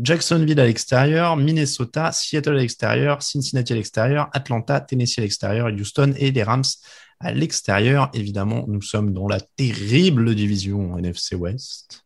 Jacksonville 0.00 0.60
à 0.60 0.64
l'extérieur, 0.64 1.36
Minnesota, 1.36 2.12
Seattle 2.12 2.50
à 2.50 2.60
l'extérieur, 2.60 3.22
Cincinnati 3.22 3.72
à 3.72 3.76
l'extérieur, 3.76 4.28
Atlanta, 4.32 4.80
Tennessee 4.80 5.18
à 5.18 5.22
l'extérieur, 5.22 5.68
Houston 5.68 6.14
et 6.16 6.30
les 6.30 6.42
Rams 6.42 6.62
à 7.20 7.32
l'extérieur. 7.32 8.10
Évidemment, 8.14 8.64
nous 8.68 8.82
sommes 8.82 9.12
dans 9.12 9.26
la 9.26 9.40
terrible 9.40 10.34
division 10.34 10.96
NFC 10.98 11.34
West. 11.34 12.04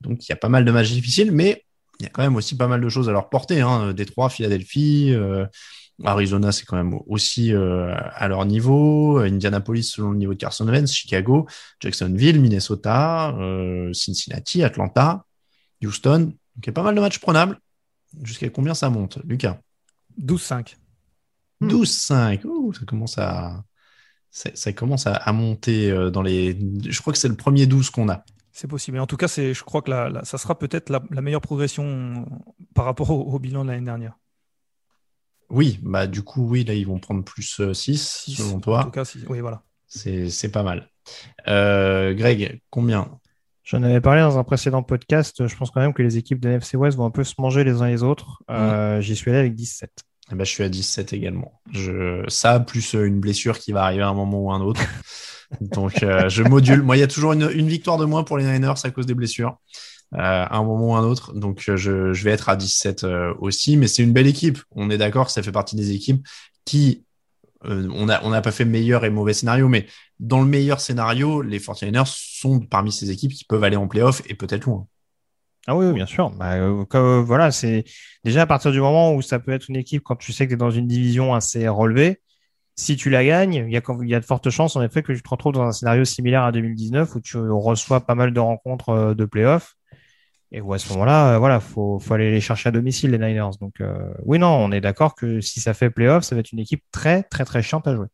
Donc, 0.00 0.26
il 0.26 0.30
y 0.30 0.32
a 0.32 0.36
pas 0.36 0.48
mal 0.48 0.64
de 0.64 0.70
matchs 0.70 0.92
difficiles, 0.92 1.30
mais 1.30 1.64
il 2.00 2.04
y 2.04 2.06
a 2.06 2.10
quand 2.10 2.22
même 2.22 2.36
aussi 2.36 2.56
pas 2.56 2.68
mal 2.68 2.80
de 2.80 2.88
choses 2.88 3.08
à 3.08 3.12
leur 3.12 3.28
porter. 3.28 3.60
Hein. 3.60 3.92
Détroit, 3.92 4.30
Philadelphie, 4.30 5.12
euh, 5.12 5.46
Arizona, 6.04 6.52
c'est 6.52 6.64
quand 6.64 6.76
même 6.76 6.98
aussi 7.06 7.52
euh, 7.52 7.94
à 7.96 8.28
leur 8.28 8.44
niveau. 8.44 9.18
Indianapolis, 9.18 9.84
selon 9.84 10.10
le 10.10 10.18
niveau 10.18 10.34
de 10.34 10.38
Carson 10.38 10.66
Wentz, 10.66 10.92
Chicago, 10.92 11.46
Jacksonville, 11.80 12.40
Minnesota, 12.40 13.34
euh, 13.38 13.92
Cincinnati, 13.92 14.62
Atlanta, 14.62 15.24
Houston. 15.82 16.32
Donc, 16.56 16.64
il 16.64 16.66
y 16.68 16.70
a 16.70 16.72
pas 16.72 16.82
mal 16.82 16.94
de 16.94 17.00
matchs 17.00 17.18
prenables. 17.18 17.58
Jusqu'à 18.22 18.48
combien 18.50 18.74
ça 18.74 18.88
monte, 18.90 19.18
Lucas? 19.24 19.60
12-5. 20.18 20.76
Hmm. 21.60 21.68
12-5. 21.68 22.44
Ouh, 22.44 22.72
ça 22.72 22.84
commence 22.86 23.18
à 23.18 23.62
ça, 24.30 24.50
ça 24.54 24.72
commence 24.72 25.06
à, 25.06 25.14
à 25.14 25.32
monter 25.32 25.90
euh, 25.90 26.10
dans 26.10 26.22
les. 26.22 26.58
Je 26.88 27.00
crois 27.00 27.12
que 27.12 27.18
c'est 27.18 27.28
le 27.28 27.36
premier 27.36 27.66
12 27.66 27.90
qu'on 27.90 28.08
a. 28.08 28.24
C'est 28.52 28.68
possible. 28.68 28.96
Et 28.96 29.00
en 29.00 29.06
tout 29.06 29.16
cas, 29.18 29.28
c'est, 29.28 29.52
je 29.54 29.64
crois 29.64 29.82
que 29.82 29.90
la- 29.90 30.08
la- 30.08 30.24
ça 30.24 30.38
sera 30.38 30.58
peut-être 30.58 30.88
la, 30.88 31.02
la 31.10 31.20
meilleure 31.20 31.42
progression 31.42 31.84
euh, 31.84 32.52
par 32.74 32.86
rapport 32.86 33.10
au, 33.10 33.20
au 33.34 33.38
bilan 33.38 33.64
de 33.64 33.70
l'année 33.70 33.84
dernière. 33.84 34.16
Oui, 35.48 35.78
bah 35.82 36.06
du 36.06 36.22
coup, 36.22 36.46
oui, 36.48 36.64
là, 36.64 36.74
ils 36.74 36.86
vont 36.86 36.98
prendre 36.98 37.22
plus 37.22 37.60
6, 37.72 38.22
Six, 38.24 38.36
selon 38.36 38.56
En 38.56 38.60
toi. 38.60 38.84
tout 38.84 38.90
cas, 38.90 39.04
si- 39.04 39.24
oui, 39.28 39.40
voilà. 39.40 39.62
C'est 39.88 40.30
c'est 40.30 40.50
pas 40.50 40.62
mal. 40.64 40.90
Euh, 41.48 42.14
Greg, 42.14 42.60
combien? 42.70 43.20
J'en 43.66 43.82
avais 43.82 44.00
parlé 44.00 44.20
dans 44.20 44.38
un 44.38 44.44
précédent 44.44 44.84
podcast. 44.84 45.44
Je 45.44 45.56
pense 45.56 45.72
quand 45.72 45.80
même 45.80 45.92
que 45.92 46.02
les 46.02 46.16
équipes 46.18 46.38
de 46.38 46.48
NFC 46.48 46.76
West 46.76 46.96
vont 46.96 47.04
un 47.04 47.10
peu 47.10 47.24
se 47.24 47.34
manger 47.38 47.64
les 47.64 47.82
uns 47.82 47.88
les 47.88 48.04
autres. 48.04 48.40
Euh, 48.48 49.00
J'y 49.00 49.16
suis 49.16 49.28
allé 49.32 49.40
avec 49.40 49.54
17. 49.56 49.90
Eh 50.30 50.34
ben, 50.36 50.44
Je 50.44 50.50
suis 50.50 50.62
à 50.62 50.68
17 50.68 51.12
également. 51.12 51.60
Je... 51.72 52.24
Ça, 52.28 52.60
plus 52.60 52.94
euh, 52.94 53.06
une 53.06 53.18
blessure 53.18 53.58
qui 53.58 53.72
va 53.72 53.82
arriver 53.82 54.04
à 54.04 54.08
un 54.08 54.14
moment 54.14 54.40
ou 54.40 54.52
un 54.52 54.60
autre. 54.60 54.80
Donc, 55.60 56.04
euh, 56.04 56.28
je 56.28 56.44
module. 56.44 56.82
Moi, 56.82 56.96
il 56.96 57.00
y 57.00 57.02
a 57.02 57.08
toujours 57.08 57.32
une, 57.32 57.50
une 57.52 57.66
victoire 57.66 57.98
de 57.98 58.04
moins 58.04 58.22
pour 58.22 58.38
les 58.38 58.44
Niners 58.44 58.74
à 58.84 58.90
cause 58.90 59.06
des 59.06 59.14
blessures. 59.14 59.58
euh, 60.14 60.18
à 60.18 60.56
un 60.56 60.62
moment 60.62 60.90
ou 60.90 60.94
un 60.94 61.02
autre. 61.04 61.34
Donc, 61.34 61.60
je, 61.66 61.76
je 62.12 62.24
vais 62.24 62.30
être 62.30 62.48
à 62.48 62.54
17 62.54 63.02
euh, 63.02 63.34
aussi. 63.40 63.76
Mais 63.76 63.88
c'est 63.88 64.04
une 64.04 64.12
belle 64.12 64.28
équipe. 64.28 64.60
On 64.70 64.90
est 64.90 64.98
d'accord, 64.98 65.28
ça 65.28 65.42
fait 65.42 65.50
partie 65.52 65.74
des 65.74 65.90
équipes 65.90 66.24
qui. 66.64 67.04
on 67.64 68.06
n'a 68.06 68.20
on 68.24 68.30
n'a 68.30 68.42
pas 68.42 68.52
fait 68.52 68.64
meilleur 68.64 69.04
et 69.04 69.10
mauvais 69.10 69.34
scénario, 69.34 69.68
mais 69.68 69.86
dans 70.18 70.40
le 70.40 70.46
meilleur 70.46 70.80
scénario, 70.80 71.42
les 71.42 71.58
49ers 71.58 72.06
sont 72.06 72.60
parmi 72.60 72.92
ces 72.92 73.10
équipes 73.10 73.32
qui 73.32 73.44
peuvent 73.44 73.64
aller 73.64 73.76
en 73.76 73.88
playoff 73.88 74.22
et 74.26 74.34
peut-être 74.34 74.66
loin. 74.66 74.86
Ah 75.66 75.76
oui, 75.76 75.92
bien 75.92 76.06
sûr. 76.06 76.30
Bah, 76.30 76.54
euh, 76.54 76.84
euh, 76.94 77.22
voilà, 77.22 77.50
c'est 77.50 77.84
déjà 78.24 78.42
à 78.42 78.46
partir 78.46 78.70
du 78.70 78.80
moment 78.80 79.14
où 79.14 79.22
ça 79.22 79.40
peut 79.40 79.52
être 79.52 79.68
une 79.68 79.76
équipe 79.76 80.02
quand 80.04 80.16
tu 80.16 80.32
sais 80.32 80.46
que 80.46 80.50
tu 80.50 80.54
es 80.54 80.56
dans 80.56 80.70
une 80.70 80.86
division 80.86 81.34
assez 81.34 81.66
relevée. 81.66 82.20
Si 82.76 82.96
tu 82.96 83.10
la 83.10 83.24
gagnes, 83.24 83.54
il 83.54 83.72
y 83.72 84.14
a, 84.14 84.20
de 84.20 84.24
fortes 84.24 84.50
chances 84.50 84.76
en 84.76 84.82
effet 84.82 85.02
que 85.02 85.12
tu 85.12 85.22
te 85.22 85.28
retrouves 85.28 85.54
dans 85.54 85.62
un 85.62 85.72
scénario 85.72 86.04
similaire 86.04 86.44
à 86.44 86.52
2019 86.52 87.14
où 87.16 87.20
tu 87.20 87.38
reçois 87.38 88.00
pas 88.06 88.14
mal 88.14 88.32
de 88.32 88.40
rencontres 88.40 88.90
euh, 88.90 89.14
de 89.14 89.24
playoffs 89.24 89.76
et 90.52 90.60
où 90.60 90.72
à 90.72 90.78
ce 90.78 90.92
moment-là, 90.92 91.34
euh, 91.34 91.38
voilà, 91.38 91.58
faut, 91.58 91.98
faut 91.98 92.14
aller 92.14 92.30
les 92.30 92.40
chercher 92.40 92.68
à 92.68 92.72
domicile 92.72 93.10
les 93.10 93.18
Niners. 93.18 93.56
Donc 93.60 93.82
oui, 94.24 94.38
non, 94.38 94.48
on 94.48 94.70
est 94.72 94.80
d'accord 94.80 95.14
que 95.16 95.40
si 95.40 95.60
ça 95.60 95.74
fait 95.74 95.90
playoff, 95.90 96.24
ça 96.24 96.36
va 96.36 96.40
être 96.40 96.52
une 96.52 96.60
équipe 96.60 96.84
très 96.92 97.24
très 97.24 97.44
très 97.44 97.62
chiante 97.62 97.88
à 97.88 97.94
jouer. 97.96 98.06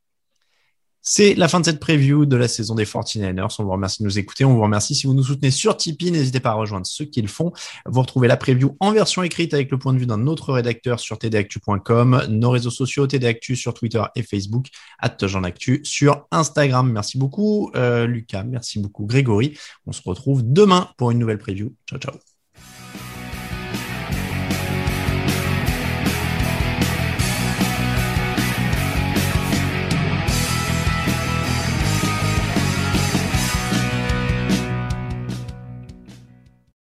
C'est 1.04 1.34
la 1.34 1.48
fin 1.48 1.58
de 1.58 1.64
cette 1.64 1.80
preview 1.80 2.26
de 2.26 2.36
la 2.36 2.46
saison 2.46 2.76
des 2.76 2.84
49ers. 2.84 3.56
On 3.58 3.64
vous 3.64 3.72
remercie 3.72 4.02
de 4.02 4.06
nous 4.06 4.20
écouter. 4.20 4.44
On 4.44 4.54
vous 4.54 4.62
remercie 4.62 4.94
si 4.94 5.08
vous 5.08 5.14
nous 5.14 5.24
soutenez 5.24 5.50
sur 5.50 5.76
Tipeee. 5.76 6.12
N'hésitez 6.12 6.38
pas 6.38 6.50
à 6.50 6.54
rejoindre 6.54 6.86
ceux 6.86 7.04
qui 7.04 7.20
le 7.20 7.28
font. 7.28 7.52
Vous 7.86 8.00
retrouvez 8.00 8.28
la 8.28 8.36
preview 8.36 8.76
en 8.78 8.92
version 8.92 9.24
écrite 9.24 9.52
avec 9.52 9.72
le 9.72 9.78
point 9.78 9.92
de 9.92 9.98
vue 9.98 10.06
d'un 10.06 10.28
autre 10.28 10.52
rédacteur 10.52 11.00
sur 11.00 11.18
tdactu.com, 11.18 12.26
nos 12.28 12.50
réseaux 12.50 12.70
sociaux 12.70 13.08
tdactu 13.08 13.56
sur 13.56 13.74
Twitter 13.74 14.02
et 14.14 14.22
Facebook, 14.22 14.68
at 15.00 15.16
Actu 15.44 15.80
sur 15.82 16.26
Instagram. 16.30 16.92
Merci 16.92 17.18
beaucoup, 17.18 17.72
euh, 17.74 18.06
Lucas. 18.06 18.44
Merci 18.44 18.78
beaucoup, 18.78 19.04
Grégory. 19.04 19.58
On 19.86 19.92
se 19.92 20.02
retrouve 20.04 20.42
demain 20.44 20.88
pour 20.96 21.10
une 21.10 21.18
nouvelle 21.18 21.38
preview. 21.38 21.74
Ciao, 21.88 21.98
ciao. 21.98 22.31